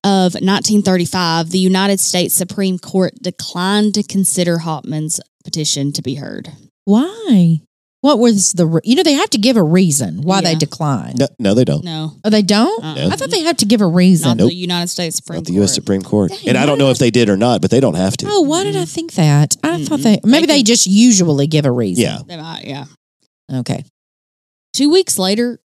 [0.04, 6.52] of 1935, the United States Supreme Court declined to consider Hauptmann's petition to be heard.
[6.84, 7.62] Why?
[8.04, 10.58] What was the re- you know they have to give a reason why they Yeah.
[10.58, 11.14] decline.
[11.16, 11.82] No, no, they don't.
[11.82, 12.84] No, Oh, they don't.
[12.84, 13.08] uh-uh.
[13.10, 14.28] I thought they have to give a reason.
[14.28, 14.50] not Nope.
[14.50, 15.70] the United States Supreme Not the U.S.
[15.70, 15.74] Court.
[15.74, 16.30] Supreme Court.
[16.30, 18.26] Dang, and I don't know if they did or not, but they don't have to.
[18.28, 19.56] Oh, why did I think that?
[19.62, 22.02] I thought they maybe They they just usually give a reason.
[22.04, 22.18] Yeah.
[22.28, 22.84] They might, yeah.
[23.50, 23.84] Okay.
[24.74, 25.60] Two weeks later,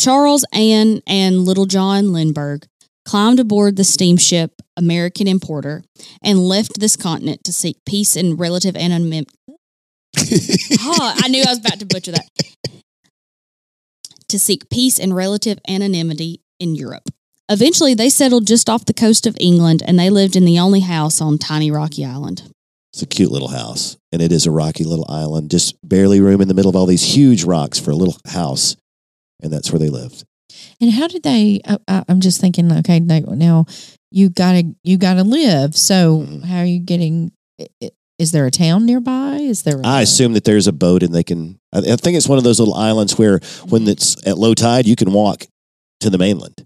[0.00, 2.66] Charles, Ann, and Little John Lindbergh
[3.04, 5.84] climbed aboard the steamship American Importer
[6.22, 9.30] and left this continent to seek peace and relative anonymity.
[10.80, 12.28] Oh, I knew I was about to butcher that.
[14.28, 17.08] to seek peace and relative anonymity in Europe.
[17.48, 20.80] Eventually, they settled just off the coast of England and they lived in the only
[20.80, 22.42] house on tiny rocky island.
[22.92, 26.40] It's a cute little house, and it is a rocky little island, just barely room
[26.40, 28.76] in the middle of all these huge rocks for a little house,
[29.42, 30.22] and that's where they lived.
[30.80, 31.60] And how did they?
[31.64, 32.70] Uh, uh, I'm just thinking.
[32.70, 33.66] Okay, now- now
[34.12, 35.76] you gotta you gotta live.
[35.76, 36.44] So Mhm.
[36.44, 37.32] how are you getting?
[37.60, 39.36] i- i- Is there a town nearby?
[39.38, 39.80] Is there?
[39.80, 41.58] a- I assume that there's a boat, and they can.
[41.72, 44.86] I I think it's one of those little islands where, when it's at low tide,
[44.86, 45.44] you can walk
[46.00, 46.64] to the mainland.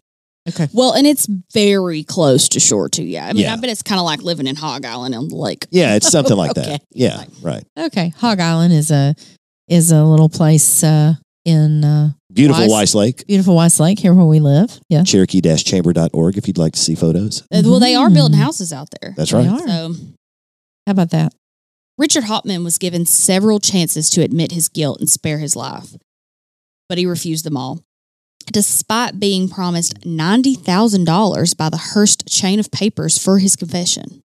[0.49, 0.69] Okay.
[0.73, 3.03] Well, and it's very close to shore, too.
[3.05, 3.27] Yeah.
[3.27, 3.53] I mean, Yeah.
[3.53, 5.67] I bet it's kind of like living in Hog Island on the lake.
[5.71, 6.63] Yeah, it's something like Okay.
[6.71, 6.83] that.
[6.91, 7.63] Yeah, right.
[7.79, 9.15] Okay, Hog Island is a
[9.69, 13.27] is a little place uh, in uh, Beautiful Wise- Weiss Lake.
[13.27, 14.79] beautiful Weiss Lake, here where we live.
[14.89, 17.43] Yeah, Cherokee-chamber.org if you'd like to see photos.
[17.53, 18.43] Uh, Well, they are building Mhm.
[18.43, 19.15] houses out there.
[19.17, 19.49] That's They right.
[19.49, 19.67] are.
[19.69, 19.95] So
[20.89, 21.35] how about that?
[21.99, 25.95] Richard Hauptmann was given several chances to admit his guilt and spare his life,
[26.89, 27.85] but he refused them all.
[28.51, 34.23] Despite being promised $90,000 by the Hearst chain of papers for his confession.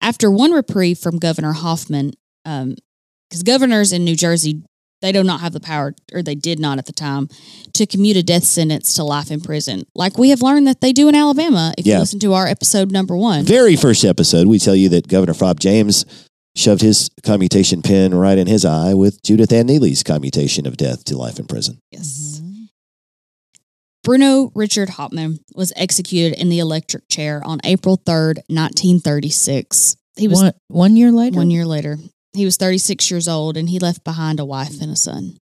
[0.00, 4.62] After one reprieve from Governor Hoffman, because um, governors in New Jersey,
[5.04, 7.28] they do not have the power, or they did not at the time,
[7.74, 10.92] to commute a death sentence to life in prison, like we have learned that they
[10.92, 11.94] do in Alabama if Yeah.
[11.96, 13.44] you listen to our episode number one.
[13.44, 16.06] Very first episode, we tell you that Governor Fob James
[16.56, 21.04] shoved his commutation pen right in his eye with Judith Ann Neely's commutation of death
[21.04, 21.78] to life in prison.
[21.92, 22.40] Yes.
[24.02, 29.96] Bruno Richard Hauptmann was executed in the electric chair on April 3rd, 1936.
[30.16, 31.36] He was one, one year later.
[31.36, 31.98] one year later.
[32.34, 35.38] He was 36 years old and he left behind a wife and a son.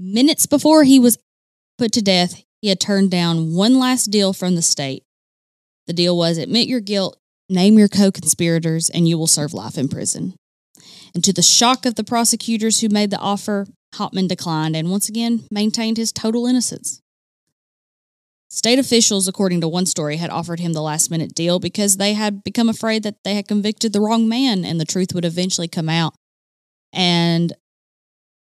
[0.00, 1.18] Minutes before he was
[1.76, 5.04] put to death, he had turned down one last deal from the state.
[5.86, 7.18] The deal was admit your guilt,
[7.48, 10.34] name your co conspirators, and you will serve life in prison.
[11.14, 15.08] And to the shock of the prosecutors who made the offer, Hauptmann declined and once
[15.08, 17.00] again maintained his total innocence.
[18.50, 22.14] State officials, according to one story, had offered him the last minute deal because they
[22.14, 25.68] had become afraid that they had convicted the wrong man and the truth would eventually
[25.68, 26.14] come out.
[26.92, 27.52] And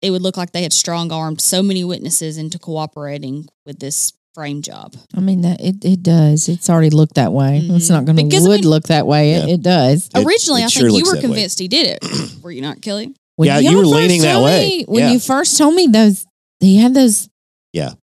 [0.03, 4.13] it would look like they had strong armed so many witnesses into cooperating with this
[4.35, 4.95] frame job.
[5.15, 6.47] I mean that it, it does.
[6.47, 7.57] It's already looked that way.
[7.67, 7.89] It's Mhm.
[7.89, 9.33] not going to Because, I would mean- look that way.
[9.33, 9.53] It, Yeah.
[9.55, 10.09] it does.
[10.15, 11.27] It- Originally, it I sure think you were that way.
[11.27, 12.41] convinced he did it.
[12.43, 13.15] were you not, Kelly?
[13.35, 14.69] When Yeah, you were leaning that way.
[14.69, 15.11] me- when Yeah.
[15.13, 16.27] you first told me those,
[16.59, 17.29] he had those.
[17.73, 17.93] Yeah.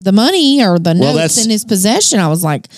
[0.00, 2.20] The money or the Well, notes in his possession.
[2.20, 2.68] I was like,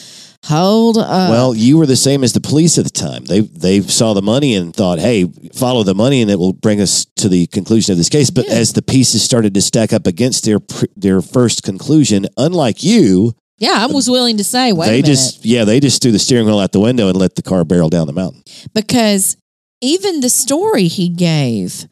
[0.47, 1.31] hold up.
[1.31, 3.27] well, you were the same as the police at the time.
[3.27, 6.81] They they saw the money and thought, "Hey, follow the money, and it will bring
[6.81, 8.55] us to the conclusion of this case." But Yeah.
[8.55, 10.61] as the pieces started to stack up against their
[10.97, 15.45] their first conclusion, unlike you, yeah, I was willing to say, wait they a just
[15.45, 17.91] yeah they just threw the steering wheel out the window and let the car barrel
[17.91, 18.43] down the mountain.
[18.75, 19.37] because
[19.83, 21.87] even the story he gave,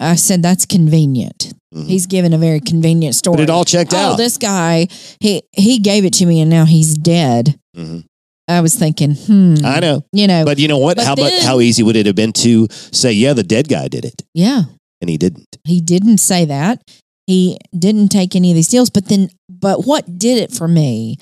[0.00, 1.52] I said that's convenient.
[1.74, 1.86] Mhm.
[1.86, 3.36] He's given a very convenient story.
[3.36, 4.16] but it all checked oh, out.
[4.16, 4.88] this guy,
[5.20, 7.56] he he gave it to me, and now he's dead.
[7.76, 8.04] Mhm.
[8.48, 10.02] I was thinking, hmm, I know.
[10.12, 10.98] you know, But you know what?
[10.98, 14.04] How about how easy would it have been to say, yeah, the dead guy did
[14.04, 14.62] it, yeah,
[15.00, 15.46] and he didn't.
[15.64, 16.82] he didn't say that.
[17.28, 18.90] He didn't take any of these deals.
[18.90, 21.16] But then, but what did it for me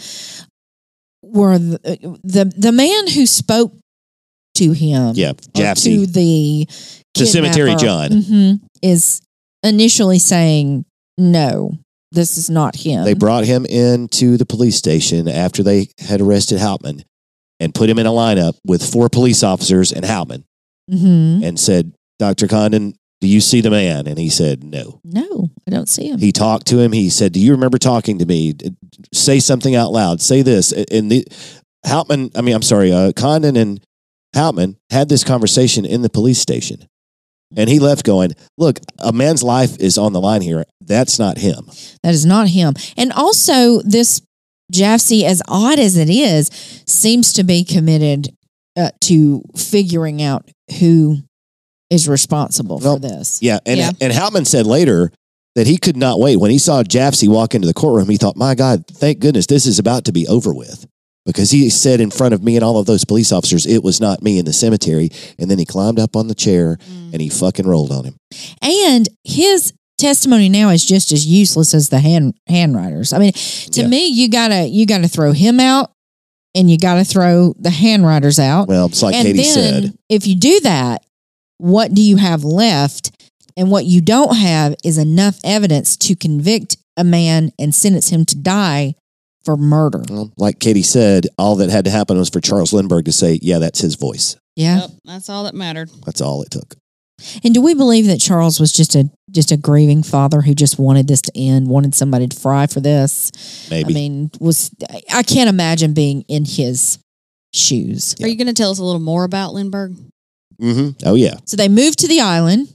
[1.23, 1.79] were the
[2.25, 3.75] the, the man who spoke
[4.55, 6.67] to him, Yeah, or to the
[7.15, 8.11] To Cemetery John.
[8.11, 9.21] mhm, is
[9.63, 10.85] initially saying
[11.17, 11.79] no,
[12.13, 13.05] this is not him.
[13.05, 17.05] They brought him into the police station after they had arrested Hauptmann
[17.61, 20.45] and put him in a lineup with four police officers and Hauptmann
[20.91, 21.43] Mhm.
[21.45, 22.47] and said, Dr.
[22.49, 24.07] Condon, do you see the man?
[24.07, 25.01] And he said, no.
[25.05, 26.19] No, I don't see him.
[26.21, 26.93] He talked to him.
[26.93, 28.55] He said, do you remember talking to me?
[29.13, 30.21] Say something out loud.
[30.21, 30.73] Say this.
[30.73, 31.27] And the
[31.85, 33.81] Hauptmann, I mean, I'm sorry, uh, Condon and
[34.35, 36.87] Hauptmann had this conversation in the police station.
[37.57, 40.65] And he left going, look, a man's life is on the line here.
[40.83, 41.71] That's not him.
[42.03, 42.75] That is not him.
[42.97, 44.21] And also, this
[44.73, 46.51] Jafsie, as odd as it is,
[46.87, 48.29] seems to be committed
[48.77, 51.19] uh, to figuring out who
[51.91, 53.41] is responsible Well, for this.
[53.43, 53.91] Yeah, and Yeah.
[54.01, 55.11] and Hauptmann said later
[55.55, 58.11] that he could not wait when he saw Jafsie walk into the courtroom.
[58.11, 60.87] He thought, "My God, thank goodness this is about to be over with,"
[61.29, 64.01] because he said in front of me and all of those police officers, "It was
[64.01, 67.13] not me in the cemetery." And then he climbed up on the chair Mm.
[67.13, 68.17] and he fucking rolled on him.
[68.63, 73.13] And his testimony now is just as useless as the hand handwriters.
[73.13, 73.33] I mean,
[73.73, 73.87] to Yeah.
[73.89, 75.91] me, you gotta you gotta throw him out,
[76.55, 78.67] and you gotta throw the handwriters out.
[78.69, 79.95] Well, it's like and Katie said.
[80.09, 81.03] if you do that,
[81.59, 83.11] what do you have left?
[83.57, 88.25] And what you don't have is enough evidence to convict a man and sentence him
[88.27, 88.95] to die
[89.49, 90.03] for murder.
[90.11, 93.39] Well, like Katie said, all that had to happen was for Charles Lindbergh to say,
[93.41, 94.81] "Yeah, that's his voice." Yeah.
[94.81, 95.89] Yep, that's all that mattered.
[96.05, 96.75] That's all it took.
[97.43, 100.79] And do we believe that Charles was just a just a grieving father who just
[100.79, 103.33] wanted this to end, wanted somebody to fry for this?
[103.71, 103.91] Maybe.
[103.91, 104.71] I mean, was
[105.11, 106.99] I can't imagine being in his
[107.55, 108.17] shoes.
[108.21, 109.97] Are you going to tell us a little more about Lindbergh?
[110.61, 111.07] Mm-hmm.
[111.07, 112.69] Oh yeah, So they moved to the island,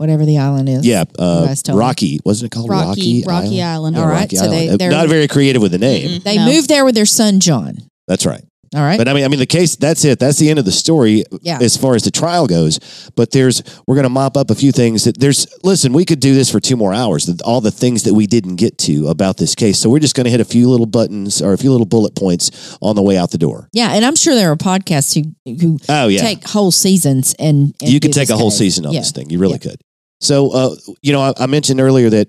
[0.00, 0.86] whatever the island is.
[0.86, 1.04] yeah.
[1.18, 1.74] Uh, guys me.
[1.74, 3.24] Rocky wasn't it called Rocky, Rocky?
[3.26, 3.96] Rocky Island?
[3.96, 3.96] Island.
[3.98, 4.80] All Yeah, right, Rocky so they- Island.
[4.80, 6.08] they're- not very creative with the name.
[6.08, 6.24] Mm-mm.
[6.24, 6.46] They No.
[6.46, 7.78] moved there with their son John.
[8.08, 8.42] That's right.
[8.72, 8.98] All right.
[8.98, 9.74] But I mean, I mean, the case.
[9.74, 10.20] That's it.
[10.20, 11.58] That's the end of the story yeah.
[11.60, 12.78] as far as the trial goes.
[13.16, 15.44] But there's we're going to mop up a few things that there's.
[15.64, 17.28] Listen, we could do this for two more hours.
[17.42, 19.76] All the things that we didn't get to about this case.
[19.80, 22.14] So we're just going to hit a few little buttons or a few little bullet
[22.14, 23.68] points on the way out the door.
[23.72, 27.74] Yeah, and I'm sure there are podcasts who who Oh yeah, take whole seasons and,
[27.80, 28.58] and you could take this a whole case.
[28.58, 29.00] season on Yeah.
[29.00, 29.30] this thing.
[29.30, 29.80] You really could.
[30.20, 32.28] So uh, you know, I, I mentioned earlier that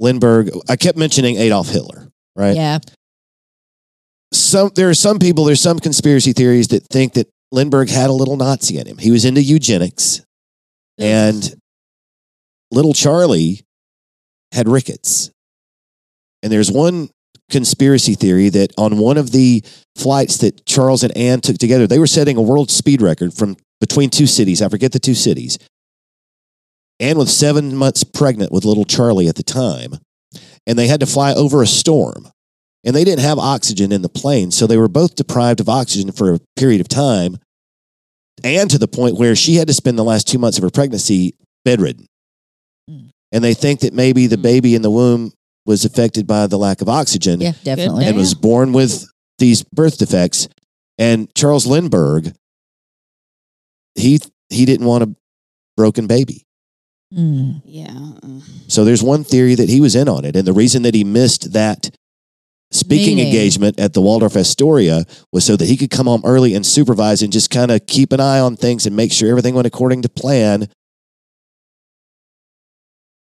[0.00, 0.50] Lindbergh.
[0.68, 2.08] I kept mentioning Adolf Hitler.
[2.34, 2.56] Right.
[2.56, 2.78] Yeah.
[4.32, 8.12] some there are some people there's some conspiracy theories that think that Lindbergh had a
[8.12, 8.98] little Nazi in him.
[8.98, 10.22] He was into eugenics
[10.98, 11.54] and
[12.70, 13.60] little Charlie
[14.52, 15.30] had rickets.
[16.42, 17.10] And there's one
[17.50, 19.62] conspiracy theory that on one of the
[19.96, 23.56] flights that Charles and Anne took together, they were setting a world speed record from
[23.80, 24.62] between two cities.
[24.62, 25.58] I forget the two cities.
[27.00, 29.98] Anne was seven months pregnant with little Charlie at the time,
[30.66, 32.28] and they had to fly over a storm
[32.84, 34.50] and they didn't have oxygen in the plane.
[34.50, 37.38] So they were both deprived of oxygen for a period of time,
[38.42, 40.70] and to the point where she had to spend the last two months of her
[40.70, 41.34] pregnancy
[41.64, 42.06] bedridden.
[42.90, 43.10] Mm.
[43.30, 44.42] And they think that maybe the Mm.
[44.42, 45.32] baby in the womb
[45.64, 48.04] was affected by the lack of oxygen Yeah, definitely.
[48.04, 49.06] and was born with
[49.38, 50.48] these birth defects.
[50.98, 52.34] And Charles Lindbergh,
[53.94, 54.18] he
[54.50, 55.14] he didn't want a
[55.76, 56.44] broken baby.
[57.12, 57.60] Mm.
[57.64, 58.12] Yeah.
[58.22, 60.34] uh, So there's one theory that he was in on it.
[60.36, 61.90] And the reason that he missed that
[62.70, 63.26] speaking Meeting.
[63.32, 67.20] engagement at the Waldorf Astoria was so that he could come home early and supervise
[67.22, 70.00] and just kind of keep an eye on things and make sure everything went according
[70.02, 70.68] to plan.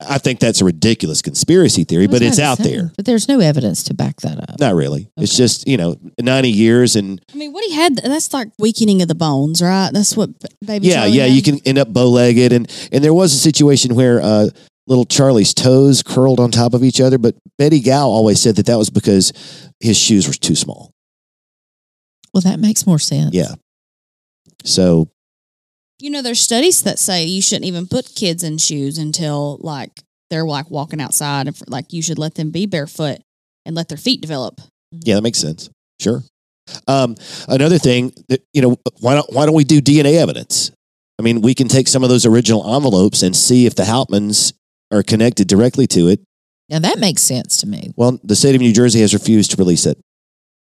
[0.08, 2.92] I think that's a ridiculous conspiracy theory, but it's out there.
[2.96, 4.60] But there's no evidence to back that up.
[4.60, 5.10] Not really.
[5.18, 9.02] It's just, you know, 90 years and I mean, what he had, that's like weakening
[9.02, 9.90] of the bones, right?
[9.92, 10.30] That's what
[10.66, 11.34] baby yeah, Charlie yeah, had?
[11.34, 14.50] you can end up bow-legged and and there was a situation where uh
[14.88, 18.68] little Charlie's toes curled on top of each other, but Betty Gow always said that
[18.68, 19.34] that was because
[19.80, 20.92] his shoes were too small.
[22.34, 23.34] Well, that makes more sense.
[23.34, 23.56] Yeah.
[24.64, 25.10] So,
[26.00, 30.02] You know, there's studies that say you shouldn't even put kids in shoes until like
[30.30, 33.20] they're like walking outside and like you should let them be barefoot
[33.66, 34.60] and let their feet develop.
[34.92, 35.70] yeah, that makes sense.
[36.02, 36.22] Sure.
[36.88, 37.16] Um,
[37.48, 40.72] another thing that, you know, why don't why don't we do DNA evidence?
[41.20, 44.54] I mean, we can take some of those original envelopes and see if the Hauptmanns
[44.92, 46.20] are connected directly to it.
[46.70, 47.94] Now that makes sense to me.
[47.96, 49.98] Well, the state of New Jersey has refused to release it,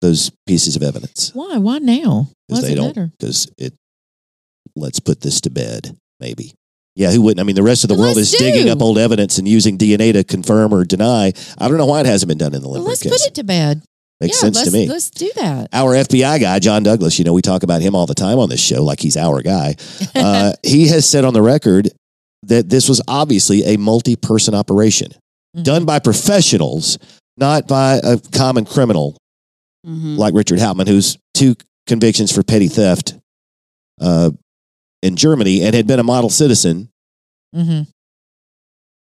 [0.01, 1.31] those pieces of evidence.
[1.33, 1.57] Why?
[1.57, 2.27] Why now?
[2.47, 3.73] Why because they don't because it
[4.75, 6.53] let's put this to bed, maybe.
[6.95, 7.39] Yeah, who wouldn't?
[7.39, 9.77] I mean, the rest of the world is let's digging up old evidence and using
[9.79, 11.33] DNA to confirm or deny.
[11.57, 13.11] I don't know why it hasn't been done in the Well, let's case.
[13.11, 13.81] put it to bed.
[14.21, 14.87] Makes yeah, sense to me.
[14.87, 15.69] Let's do that.
[15.73, 18.47] Our FBI guy, John Douglas, you know, we talk about him all the time on
[18.47, 19.75] this show, like he's our guy.
[20.15, 21.89] Uh, he has said on the record
[22.43, 25.11] that this was obviously a multi person operation
[25.57, 25.63] Mhm.
[25.63, 26.97] done by professionals,
[27.37, 29.17] not by a common criminal
[29.85, 30.17] Mhm.
[30.17, 31.55] like Richard Hauptmann, who's two
[31.87, 33.15] convictions for petty theft
[33.99, 34.29] uh,
[35.03, 36.89] in Germany and had been a model citizen.
[37.55, 37.87] Mhm.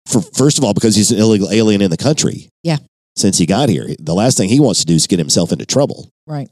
[0.07, 2.49] For first of all, because he's an illegal alien in the country.
[2.63, 2.79] Yeah.
[3.17, 5.67] Since he got here, the last thing he wants to do is get himself into
[5.67, 6.09] trouble.
[6.27, 6.49] Right.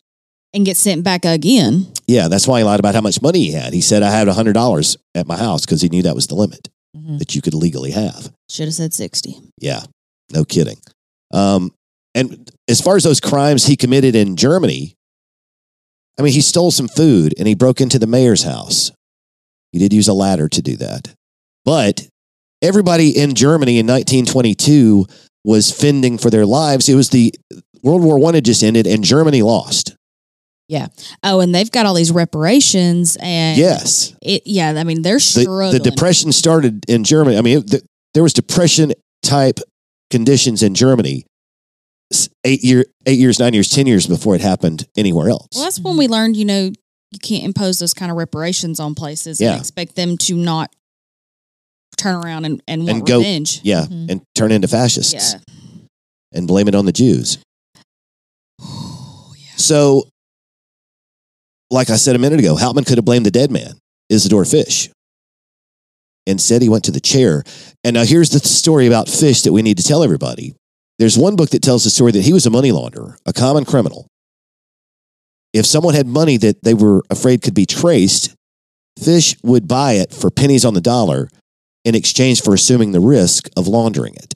[0.53, 1.87] and get sent back again.
[2.09, 3.73] Yeah, that's why he lied about how much money he had.
[3.73, 6.35] He said I had hundred dollars at my house because he knew that was the
[6.35, 7.21] limit Mhm.
[7.21, 8.33] that you could legally have.
[8.49, 9.39] Should have said 60.
[9.61, 9.85] Yeah,
[10.33, 10.79] no kidding.
[11.33, 11.73] Um,
[12.17, 14.97] and as far as those crimes he committed in Germany,
[16.19, 18.91] I mean, he stole some food and he broke into the mayor's house.
[19.73, 21.15] He did use a ladder to do that.
[21.65, 22.07] But
[22.63, 25.07] everybody in Germany in 1922
[25.45, 26.89] was fending for their lives.
[26.89, 27.35] It was the
[27.83, 29.97] World War One had just ended and Germany lost.
[30.69, 30.87] Yeah.
[31.25, 34.15] Oh, and they've got all these reparations and Yes.
[34.23, 35.73] it yeah, I mean they're the, struggling.
[35.73, 37.37] the depression started in Germany.
[37.37, 37.83] I mean, it, the,
[38.15, 38.93] there was depression
[39.23, 39.59] type
[40.11, 41.27] conditions in Germany
[42.45, 45.49] eight year, eight years, nine years, ten years before it happened anywhere else.
[45.55, 46.73] Well, that's when we learned, you know,
[47.11, 49.53] you can't impose those kind of reparations on places Yeah.
[49.53, 50.73] and expect them to not
[51.97, 53.61] turn around and, and want And go- revenge.
[53.63, 54.11] yeah, Mhm.
[54.11, 55.41] and turn into fascists Yeah.
[56.33, 57.39] and blame it on the Jews.
[58.61, 59.57] Oh, yeah.
[59.57, 60.09] So,
[61.71, 63.79] like I said a minute ago, Hauptmann could have blamed the dead man,
[64.11, 64.91] Isidor Fisch.
[66.27, 67.43] Instead, he went to the chair.
[67.83, 70.55] And now here's the story about Fisch that we need to tell everybody.
[70.99, 73.65] There's one book that tells the story that he was a money launderer, a common
[73.65, 74.07] criminal.
[75.53, 78.35] If someone had money that they were afraid could be traced,
[78.99, 81.29] Fisch would buy it for pennies on the dollar
[81.85, 84.35] in exchange for assuming the risk of laundering it.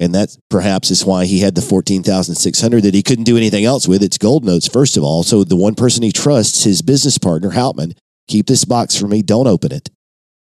[0.00, 3.86] And that perhaps is why he had the 14,600 that he couldn't do anything else
[3.86, 4.02] with.
[4.02, 5.22] It's gold notes, first of all.
[5.22, 7.92] So the one person he trusts, his business partner, Hauptmann,
[8.26, 9.20] keep this box for me.
[9.20, 9.90] Don't open it.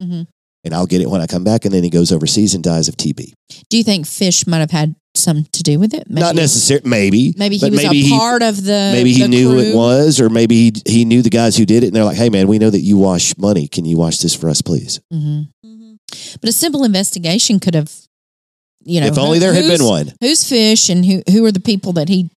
[0.01, 0.25] Mhm.
[0.63, 1.65] And I'll get it when I come back.
[1.65, 3.33] And then he goes overseas and dies of TB.
[3.69, 6.09] Do you think Fisch might have had some to do with it?
[6.09, 7.33] Maybe, Not necessarily, maybe.
[7.37, 8.91] Maybe he was maybe a he- part of the.
[8.93, 11.65] Maybe he the knew who it was, or maybe he, he knew the guys who
[11.65, 11.87] did it.
[11.87, 13.67] And they're like, hey, man, we know that you wash money.
[13.67, 14.99] Can you wash this for us, please?
[15.13, 15.49] Mhm.
[15.65, 15.97] Mhm.
[16.41, 17.91] But a simple investigation could have,
[18.83, 20.13] you know, if only there had been one.
[20.21, 22.29] Who's Fisch and who who are the people that he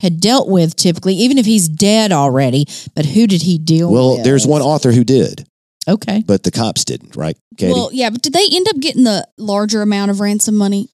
[0.00, 2.66] had dealt with typically, even if he's dead already.
[2.94, 3.94] But who did he deal with?
[3.98, 5.46] Well, there's one author who did,
[5.88, 6.22] Okay.
[6.26, 7.72] but the cops didn't, right, Katie?
[7.72, 10.88] Well, yeah, but did they end up getting the larger amount of ransom money?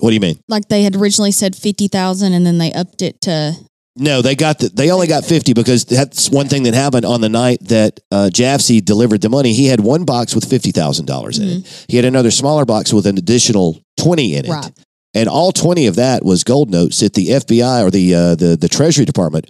[0.00, 0.38] What do you mean?
[0.48, 3.54] Like they had originally said 50,000 and then they upped it to
[3.96, 7.20] No, they got the, they only got 50 because that's one thing that happened on
[7.20, 9.52] the night that uh, Jafsie delivered the money.
[9.52, 11.84] He had one box with $50,000 in it.
[11.88, 14.50] He had another smaller box with an additional 20 in it.
[14.50, 14.72] Right.
[15.14, 18.56] And all 20 of that was gold notes that the FBI or the, uh, the,
[18.60, 19.48] the Treasury Department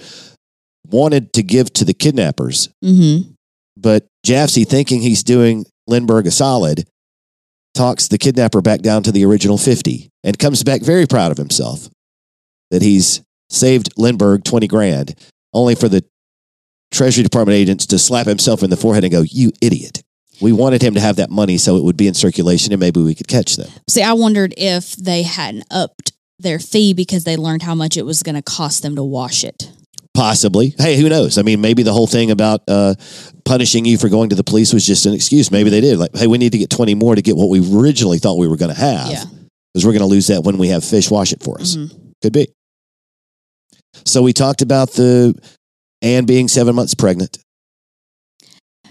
[0.90, 2.68] wanted to give to the kidnappers.
[2.84, 3.34] Mhm.
[3.76, 6.86] But Jafsie, thinking he's doing Lindbergh a solid,
[7.74, 11.38] talks the kidnapper back down to the original 50 and comes back very proud of
[11.38, 11.88] himself
[12.70, 15.14] that he's saved Lindbergh 20 grand,
[15.52, 16.04] only for the
[16.90, 20.02] Treasury Department agents to slap himself in the forehead and go, You idiot.
[20.40, 23.00] We wanted him to have that money so it would be in circulation and maybe
[23.00, 23.68] we could catch them.
[23.88, 28.04] See, I wondered if they hadn't upped their fee because they learned how much it
[28.04, 29.70] was going to cost them to wash it.
[30.14, 30.74] Possibly.
[30.78, 31.38] Hey, who knows?
[31.38, 32.94] I mean, maybe the whole thing about uh,
[33.44, 35.50] punishing you for going to the police was just an excuse.
[35.50, 35.98] Maybe they did.
[35.98, 38.46] Like, hey, we need to get 20 more to get what we originally thought we
[38.46, 39.10] were going to have.
[39.10, 39.24] Yeah.
[39.72, 41.76] Because we're going to lose that when we have Fisch wash it for us.
[41.76, 42.12] Mhm.
[42.22, 42.48] Could be.
[44.04, 45.34] So we talked about the
[46.00, 47.38] Anne being seven months pregnant.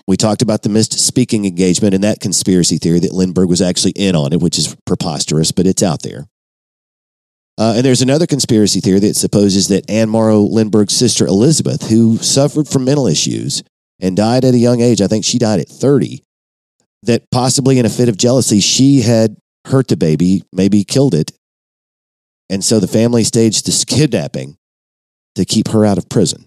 [0.05, 3.91] We talked about the missed speaking engagement and that conspiracy theory that Lindbergh was actually
[3.91, 6.27] in on it, which is preposterous, but it's out there.
[7.57, 12.17] Uh, and there's another conspiracy theory that supposes that Anne Morrow Lindbergh's sister Elizabeth, who
[12.17, 13.63] suffered from mental issues
[13.99, 16.23] and died at a young age, I think she died at 30,
[17.03, 19.35] that possibly in a fit of jealousy, she had
[19.65, 21.31] hurt the baby, maybe killed it.
[22.49, 24.57] And so the family staged this kidnapping
[25.35, 26.45] to keep her out of prison.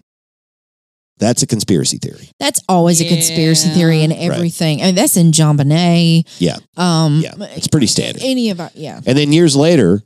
[1.19, 2.29] That's a conspiracy theory.
[2.39, 4.17] That's always a conspiracy theory in Yeah.
[4.17, 4.81] everything.
[4.81, 6.27] I mean, that's in JonBenét.
[6.37, 6.57] Yeah.
[6.75, 7.33] Um, Yeah.
[7.55, 8.21] It's pretty standard.
[8.23, 8.99] Any of our, yeah.
[9.05, 10.03] And then years later,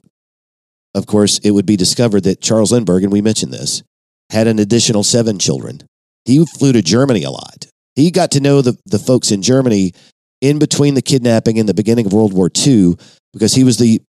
[0.94, 3.84] of course, it would be discovered that Charles Lindbergh, and we mentioned this,
[4.30, 5.82] had an additional seven children.
[6.26, 7.68] He flew to Germany a lot.
[7.96, 9.94] He got to know the, the folks in Germany
[10.40, 12.96] in between the kidnapping and the beginning of World War II
[13.34, 14.02] because he was the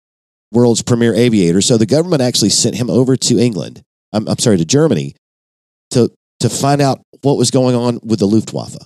[0.53, 1.61] world's premier aviator.
[1.61, 5.15] So the government actually sent him over to England, I'm, I'm sorry, to Germany
[5.91, 6.11] to
[6.41, 8.77] to find out what was going on with the Luftwaffe.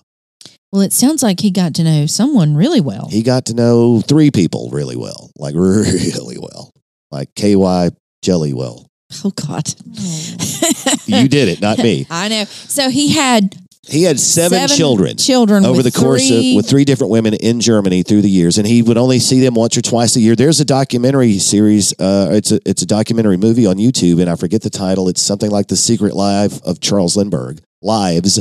[0.73, 3.09] Well, it sounds like he got to know someone really well.
[3.09, 6.73] He got to know three people really well, like really well,
[7.15, 7.91] like KY
[8.25, 8.87] Jellywell.
[9.25, 9.67] oh God,
[11.07, 12.07] You did it, not me.
[12.11, 12.45] I know.
[12.45, 13.55] So he had
[13.87, 15.17] He had seven, children.
[15.17, 18.59] Children over the course three- of with three different women in Germany through the years,
[18.59, 20.35] and he would only see them once or twice a year.
[20.35, 21.93] There's a documentary series.
[22.01, 25.09] Uh, it's a it's a documentary movie on YouTube, and I forget the title.
[25.09, 28.41] It's something like the Secret Life of Charles Lindbergh Lives,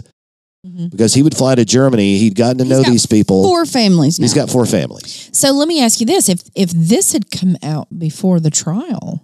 [0.65, 0.91] Mhm.
[0.91, 2.17] because he would fly to Germany.
[2.17, 3.43] He'd gotten to He's know got these people.
[3.43, 4.23] Four families now.
[4.23, 5.29] He's got four families.
[5.33, 9.23] So let me ask you this: if if this had come out before the trial,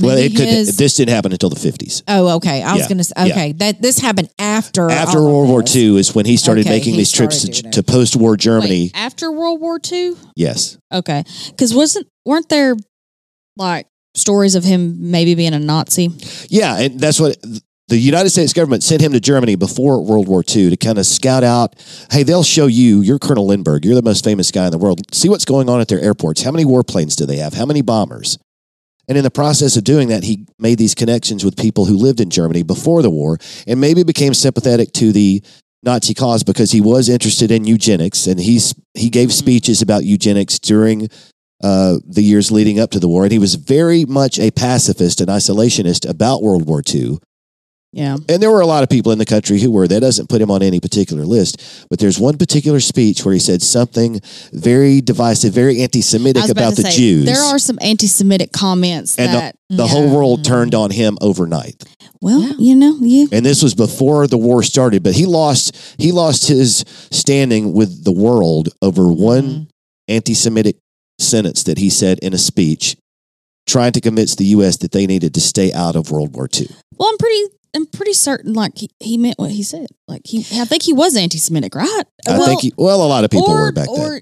[0.00, 0.48] well, it could.
[0.48, 2.02] his- This didn't happen until the 50s.
[2.08, 2.62] oh, okay.
[2.62, 3.24] I was Yeah, to say, yeah.
[3.26, 5.76] okay, that this happened after After all of World War this.
[5.76, 8.36] II is when he started Okay, making he these trips started to, doing to post-war
[8.36, 8.80] Germany.
[8.84, 10.14] Wait, after World War II.
[10.34, 10.78] Yes.
[10.92, 12.74] Okay, because wasn't weren't there
[13.56, 13.86] like
[14.16, 16.10] stories of him maybe being a Nazi?
[16.48, 17.36] Yeah, and that's what
[17.88, 21.06] the United States government sent him to Germany before World War II to kind of
[21.06, 21.74] scout out.
[22.10, 23.00] Hey, they'll show you.
[23.00, 23.84] You're Colonel Lindbergh.
[23.84, 25.00] You're the most famous guy in the world.
[25.14, 26.42] See what's going on at their airports.
[26.42, 27.54] How many warplanes do they have?
[27.54, 28.38] How many bombers?
[29.08, 32.20] And in the process of doing that, he made these connections with people who lived
[32.20, 35.42] in Germany before the war, and maybe became sympathetic to the
[35.82, 40.58] Nazi cause because he was interested in eugenics, and he's he gave speeches about eugenics
[40.60, 41.08] during
[41.62, 45.20] uh, the years leading up to the war, and he was very much a pacifist
[45.20, 47.18] and isolationist about World War II.
[47.94, 48.16] Yeah.
[48.28, 49.86] And there were a lot of people in the country who were.
[49.86, 51.86] That doesn't put him on any particular list.
[51.90, 54.18] But there's one particular speech where he said something
[54.52, 57.24] very divisive, very anti-Semitic about, about the say, Jews.
[57.26, 59.56] There are some anti-Semitic comments And the- that.
[59.68, 60.14] the whole Yeah.
[60.14, 61.82] world turned on him overnight.
[62.22, 62.52] well, Yeah.
[62.58, 65.02] you know, you And this was before the war started.
[65.02, 65.72] But he lost.
[65.98, 69.62] He lost his standing with the world over one Mm-hmm.
[70.08, 70.76] anti-Semitic
[71.18, 72.96] sentence that he said in a speech,
[73.66, 74.76] trying to convince the U.S.
[74.78, 76.68] that they needed to stay out of World War II.
[76.96, 77.42] Well, I'm pretty.
[77.74, 79.86] I'm pretty certain, like he, he meant what he said.
[80.06, 82.02] Like he, I think he was anti-Semitic, right?
[82.28, 82.60] I well, think.
[82.62, 84.20] He, well, a lot of people or, were back then.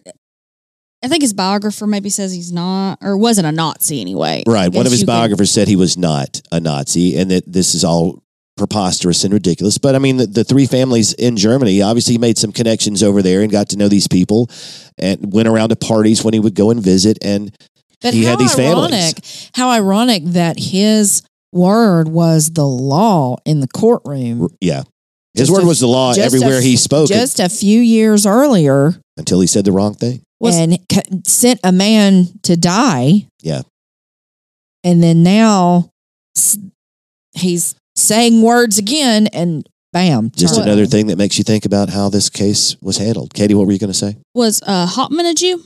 [1.03, 4.44] I think his biographer maybe says he's not, or wasn't a Nazi anyway.
[4.46, 4.70] Right.
[4.70, 7.84] One of his could- biographers said he was not a Nazi and that this is
[7.84, 8.22] all
[8.57, 9.78] preposterous and ridiculous.
[9.78, 13.40] But I mean, the, the three families in Germany obviously made some connections over there
[13.40, 14.51] and got to know these people
[14.98, 17.16] and went around to parties when he would go and visit.
[17.22, 17.57] And
[18.03, 18.92] But He how had these families.
[18.92, 19.16] ironic,
[19.55, 21.22] How ironic that his
[21.53, 24.82] word was the law in the courtroom yeah,
[25.34, 27.80] his Just word a- was the law just a everywhere he spoke just a few
[27.80, 30.22] years earlier until he said the wrong thing.
[30.40, 33.26] Was- and c- sent a man to die.
[33.42, 33.62] Yeah.
[34.82, 35.90] And then now
[37.34, 40.30] he's saying words again and bam.
[40.34, 40.66] Just turned.
[40.66, 43.34] another thing that makes you think about how this case was handled.
[43.34, 44.16] Katie, what were you going to say?
[44.34, 45.62] Was uh, Hauptmann a Jew?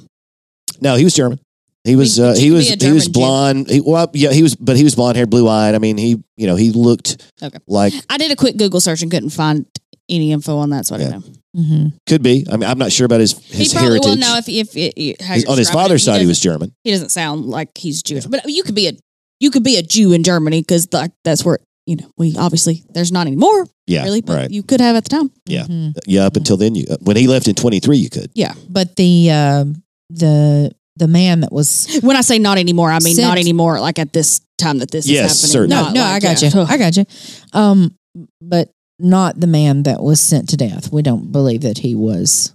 [0.81, 1.39] No, he was German.
[1.85, 3.69] He was mean, uh, you he was be he was blonde.
[3.71, 5.75] He, well, yeah, he was, but he was blonde haired, blue eyed.
[5.75, 7.59] I mean, he you know he looked Okay.
[7.67, 9.67] like I did a quick Google search and couldn't find
[10.09, 11.19] any info on that, so I don't Yeah.
[11.19, 11.25] know.
[11.57, 11.93] Mhm.
[12.09, 12.45] could be.
[12.51, 14.09] I mean, I'm not sure about his his he probably heritage.
[14.09, 16.05] will know if if, if, if how His- you're on his describing father's it.
[16.07, 16.73] side, he doesn't- was German.
[16.85, 18.93] He doesn't sound like he's Jewish, but you could be a
[19.41, 22.83] you could be a Jew in Germany because like that's where you know we obviously
[22.95, 24.51] there's not anymore Yeah, really, but right.
[24.51, 25.31] you could have at the time.
[25.47, 25.65] Yeah.
[25.67, 25.93] Mhm.
[26.07, 28.31] Yeah, up until then, you uh, when he left in 23, you could.
[28.35, 32.99] Yeah, but the um the the man that was When I say not anymore, I
[33.01, 33.81] mean not anymore.
[33.81, 35.71] Like at this time that this Yes, is happening.
[35.71, 35.77] certainly.
[35.77, 36.51] no Not no like, I got yeah.
[36.55, 37.05] you I got you
[37.53, 37.95] um
[38.41, 40.93] but not the man that was sent to death.
[40.93, 42.53] We don't believe that he was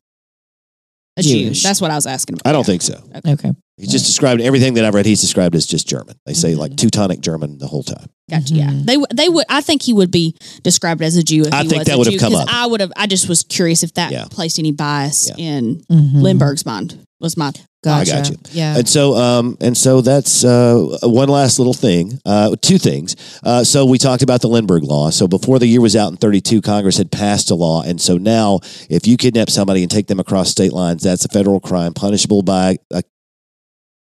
[1.17, 1.45] a Jew.
[1.45, 1.63] Jewish.
[1.63, 2.47] That's what I was asking about.
[2.49, 2.93] I don't think so.
[3.27, 3.51] okay.
[3.77, 5.05] He just described everything that I've read.
[5.05, 6.15] He's described as just German.
[6.25, 6.77] They say like Mhm.
[6.77, 8.05] Teutonic German the whole time.
[8.29, 8.53] Gotcha.
[8.53, 8.85] Yeah, Mhm.
[8.85, 9.45] they w- they would.
[9.49, 11.43] I think he would be described as a Jew.
[11.43, 12.53] If I he think was that a would have Jew, come 'cause up.
[12.53, 12.91] I would have.
[12.95, 14.25] I just was curious if that Yeah.
[14.29, 15.35] placed any bias Yeah.
[15.45, 16.21] in Mhm.
[16.21, 16.97] Lindbergh's mind.
[17.21, 18.11] Was my Gotcha.
[18.11, 18.37] I got you.
[18.51, 18.77] Yeah.
[18.77, 22.19] And so, um, and so that's uh, one last little thing.
[22.25, 23.15] Uh, two things.
[23.41, 25.11] Uh, so we talked about the Lindbergh law.
[25.11, 28.17] So before the year was out in 32, Congress had passed a law, and so
[28.17, 31.93] now, if you kidnap somebody and take them across state lines, that's a federal crime,
[31.93, 33.01] punishable by uh,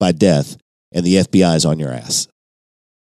[0.00, 0.56] by death,
[0.92, 2.28] and the FBI is on your ass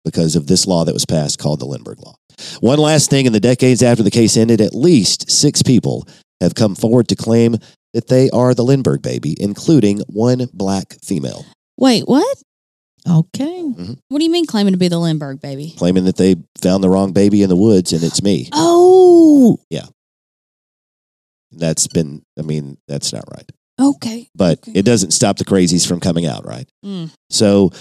[0.03, 2.15] because of this law that was passed called the Lindbergh law.
[2.61, 6.07] One last thing: in the decades after the case ended, at least six people
[6.41, 7.57] have come forward to claim
[7.93, 11.45] that they are the Lindbergh baby, including one black female.
[11.77, 12.03] wait.
[12.05, 12.37] What?
[13.07, 13.61] okay.
[14.07, 15.73] What do you mean claiming to be the Lindbergh baby?
[15.77, 18.47] claiming that they found the wrong baby in the woods and it's me.
[18.53, 19.85] Oh, Yeah.
[21.51, 23.51] That's been, I mean, that's not right.
[23.79, 24.27] okay.
[24.35, 24.71] But Okay.
[24.79, 26.67] it doesn't stop the crazies from coming out, right?
[26.85, 27.11] Mm.
[27.29, 27.71] So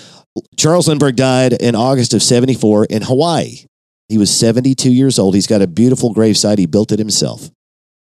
[0.59, 3.65] Charles Lindbergh died in August of 74 in Hawaii.
[4.09, 5.35] He was 72 years old.
[5.35, 6.59] He's got a beautiful gravesite.
[6.59, 7.49] He built it himself.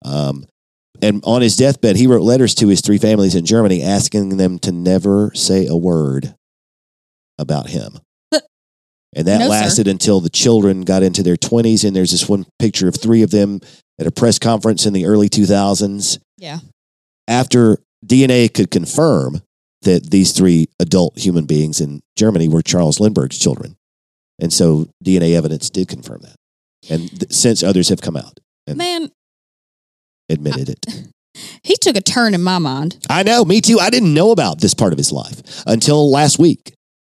[0.05, 0.45] Um,
[1.01, 4.59] and on his deathbed, he wrote letters to his three families in Germany asking them
[4.59, 6.35] to never say a word
[7.39, 7.99] about him.
[9.15, 9.49] And that No, sir.
[9.51, 11.83] lasted until the children got into their 20s.
[11.85, 13.61] And there's this one picture of three of them
[13.99, 16.19] at a press conference in the early 2000s.
[16.37, 16.59] Yeah.
[17.27, 19.41] After DNA could confirm
[19.83, 23.75] that these three adult human beings in Germany were Charles Lindbergh's children.
[24.39, 26.35] And so DNA evidence did confirm that.
[26.89, 29.09] And th- since others have come out and Man,
[30.29, 30.85] admitted it.
[31.63, 32.97] he took a turn in my mind.
[33.09, 33.79] I know, me too.
[33.79, 36.73] I didn't know about this part of his life until last week.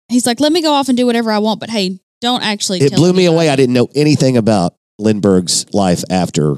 [0.09, 2.79] He's like, let me go off and do whatever I want, but hey, don't actually.
[2.79, 3.35] It tell blew me anybody.
[3.35, 3.49] away.
[3.49, 6.55] I didn't know anything about Lindbergh's life after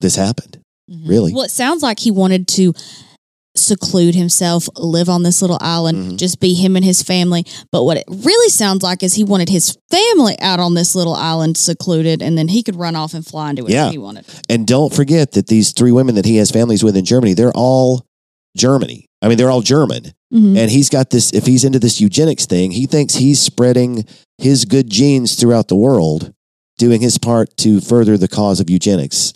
[0.00, 0.58] this happened.
[0.90, 1.08] Mhm.
[1.08, 1.32] Really?
[1.32, 2.74] Well, it sounds like he wanted to
[3.64, 6.16] seclude himself, live on this little island, Mhm.
[6.16, 7.44] just be him and his family.
[7.72, 11.14] But what it really sounds like is he wanted his family out on this little
[11.14, 13.90] island, secluded, and then he could run off and fly and do whatever Yeah.
[13.90, 14.24] he wanted.
[14.48, 17.56] And don't forget that these three women that he has families with in Germany, they're
[17.56, 18.04] all
[18.56, 19.06] Germany.
[19.22, 20.12] I mean, they're all German.
[20.32, 20.56] Mhm.
[20.58, 24.04] And he's got this, if he's into this eugenics thing, he thinks he's spreading
[24.38, 26.32] his good genes throughout the world,
[26.78, 29.32] doing his part to further the cause of eugenics.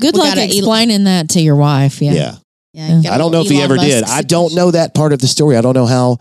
[0.00, 2.00] Good We luck gotta- explaining that to your wife.
[2.02, 2.12] Yeah.
[2.14, 2.34] Yeah.
[2.72, 4.04] Yeah, you I don't a know if he ever Musk did.
[4.04, 5.56] I don't know that part of the story.
[5.56, 6.16] I don't know how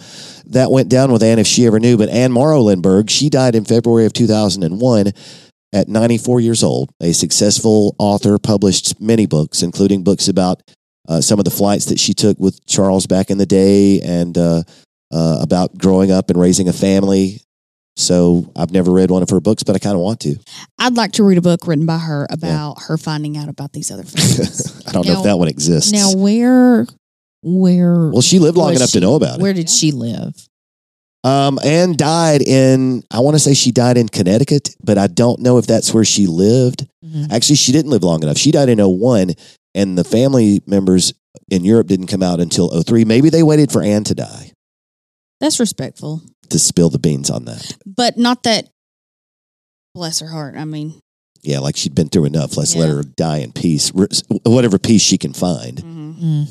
[0.47, 1.97] that went down with Anne if she ever knew.
[1.97, 5.13] But Anne Morrow Lindbergh, she died in February of 2001
[5.73, 6.91] at 94 years old.
[7.01, 10.61] A successful author, published many books, including books about
[11.07, 14.37] uh, some of the flights that she took with Charles back in the day and
[14.37, 14.63] uh,
[15.11, 17.39] uh, about growing up and raising a family.
[18.01, 20.35] So I've never read one of her books, but I kind of want to.
[20.79, 23.91] I'd like to read a book written by her about her finding out about these
[23.91, 24.85] other families.
[24.87, 25.91] I don't know if that one exists.
[25.91, 26.87] Now, where,
[27.43, 29.41] where, well, she lived long enough she- to know about it.
[29.41, 30.33] where did she live?
[31.23, 35.39] Um, Anne died in, I want to say she died in Connecticut, but I don't
[35.39, 36.87] know if that's where she lived.
[37.05, 37.31] Mhm.
[37.31, 38.37] Actually, she didn't live long enough.
[38.37, 39.35] She died in 01,
[39.75, 41.13] and the family members
[41.51, 43.05] in Europe didn't come out until 03.
[43.05, 44.51] Maybe they waited for Anne to die
[45.41, 47.75] That's respectful, to spill the beans on that.
[47.85, 48.69] but not that.
[49.93, 50.55] Bless her heart.
[50.55, 50.93] I mean,
[51.43, 52.55] Yeah, like she'd been through enough.
[52.55, 53.91] Let's let her die in peace,
[54.45, 55.77] whatever peace she can find.
[55.83, 56.21] mhm.
[56.23, 56.47] Mm.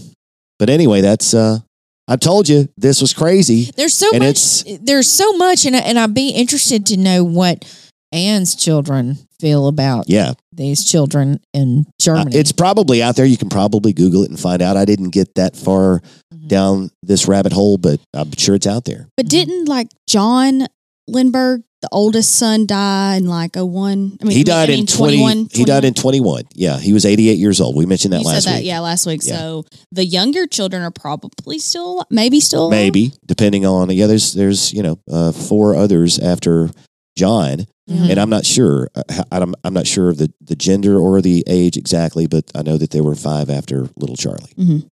[0.58, 1.60] But anyway, that's, uh,
[2.08, 3.70] I told you this was crazy.
[3.76, 4.30] There's so And much.
[4.64, 7.64] it's- There's so much, and I- and I'd be interested to know what
[8.12, 10.34] Anne's children feel about Yeah.
[10.52, 12.36] these children in Uh, Germany.
[12.36, 13.24] it's probably out there.
[13.24, 14.76] You can probably Google it and find out.
[14.76, 16.02] I didn't get that far.
[16.50, 19.08] Down this rabbit hole, but I'm sure it's out there.
[19.16, 20.66] But didn't like John
[21.08, 24.18] Lindbergh, the oldest son, die in like oh one?
[24.20, 26.92] I mean, he I died mean, in 20 21, he died in 21 yeah he
[26.92, 29.22] was 88 years old we mentioned that You last said that, week yeah, last week.
[29.24, 29.38] Yeah.
[29.38, 34.74] So the younger children are probably still, maybe still, maybe depending on yeah there's there's
[34.74, 36.68] you know uh, four others after
[37.16, 38.10] john Mhm.
[38.10, 39.02] and i'm not sure uh,
[39.32, 42.76] i'm, I'm not sure of the, the gender or the age exactly but i know
[42.76, 44.86] that there were five after little charlie Mhm.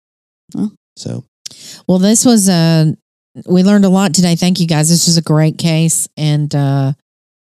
[0.54, 0.72] Well.
[0.96, 1.24] so
[1.86, 2.96] Well, this was a
[3.46, 4.36] we learned a lot today.
[4.36, 4.88] Thank you guys.
[4.88, 6.92] This was a great case, and uh,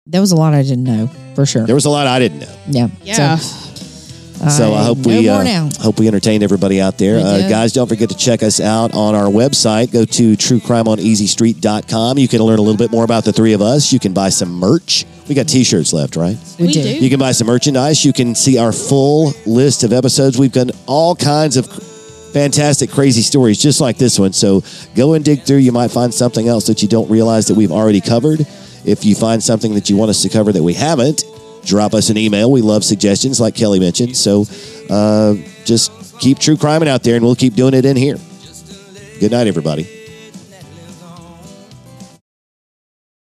[0.07, 1.65] there was a lot I didn't know for sure.
[1.65, 3.37] there was a lot i didn't know yeah, Yeah.
[3.37, 5.69] So, So I hope know we, more uh, now.
[5.79, 7.25] Hope we entertained everybody out there.
[7.25, 9.93] Uh, guys, don't forget to check us out on our website.
[9.93, 12.19] Go to truecrimeoneasystreet.com.
[12.19, 13.93] You can learn a little bit more about the three of us.
[13.93, 15.07] You can buy some merch.
[15.29, 16.37] We got t shirts left, right?
[16.59, 16.83] We, we do.
[16.83, 16.89] do.
[16.99, 18.05] You can buy some merchandise.
[18.05, 20.37] You can see our full list of episodes.
[20.37, 21.69] We've done all kinds of
[22.33, 24.33] fantastic, crazy stories just like this one.
[24.33, 24.63] So
[24.95, 25.59] go and dig through.
[25.59, 28.41] You might find something else that you don't realize that we've already covered.
[28.85, 31.25] If you find something that you want us to cover that we haven't,
[31.65, 32.51] drop us an email.
[32.51, 34.17] We love suggestions, like Kelly mentioned.
[34.17, 34.47] So
[34.91, 35.35] uh,
[35.65, 38.17] just keep true criming out there, and we'll keep doing it in here.
[39.21, 40.02] Good night, everybody.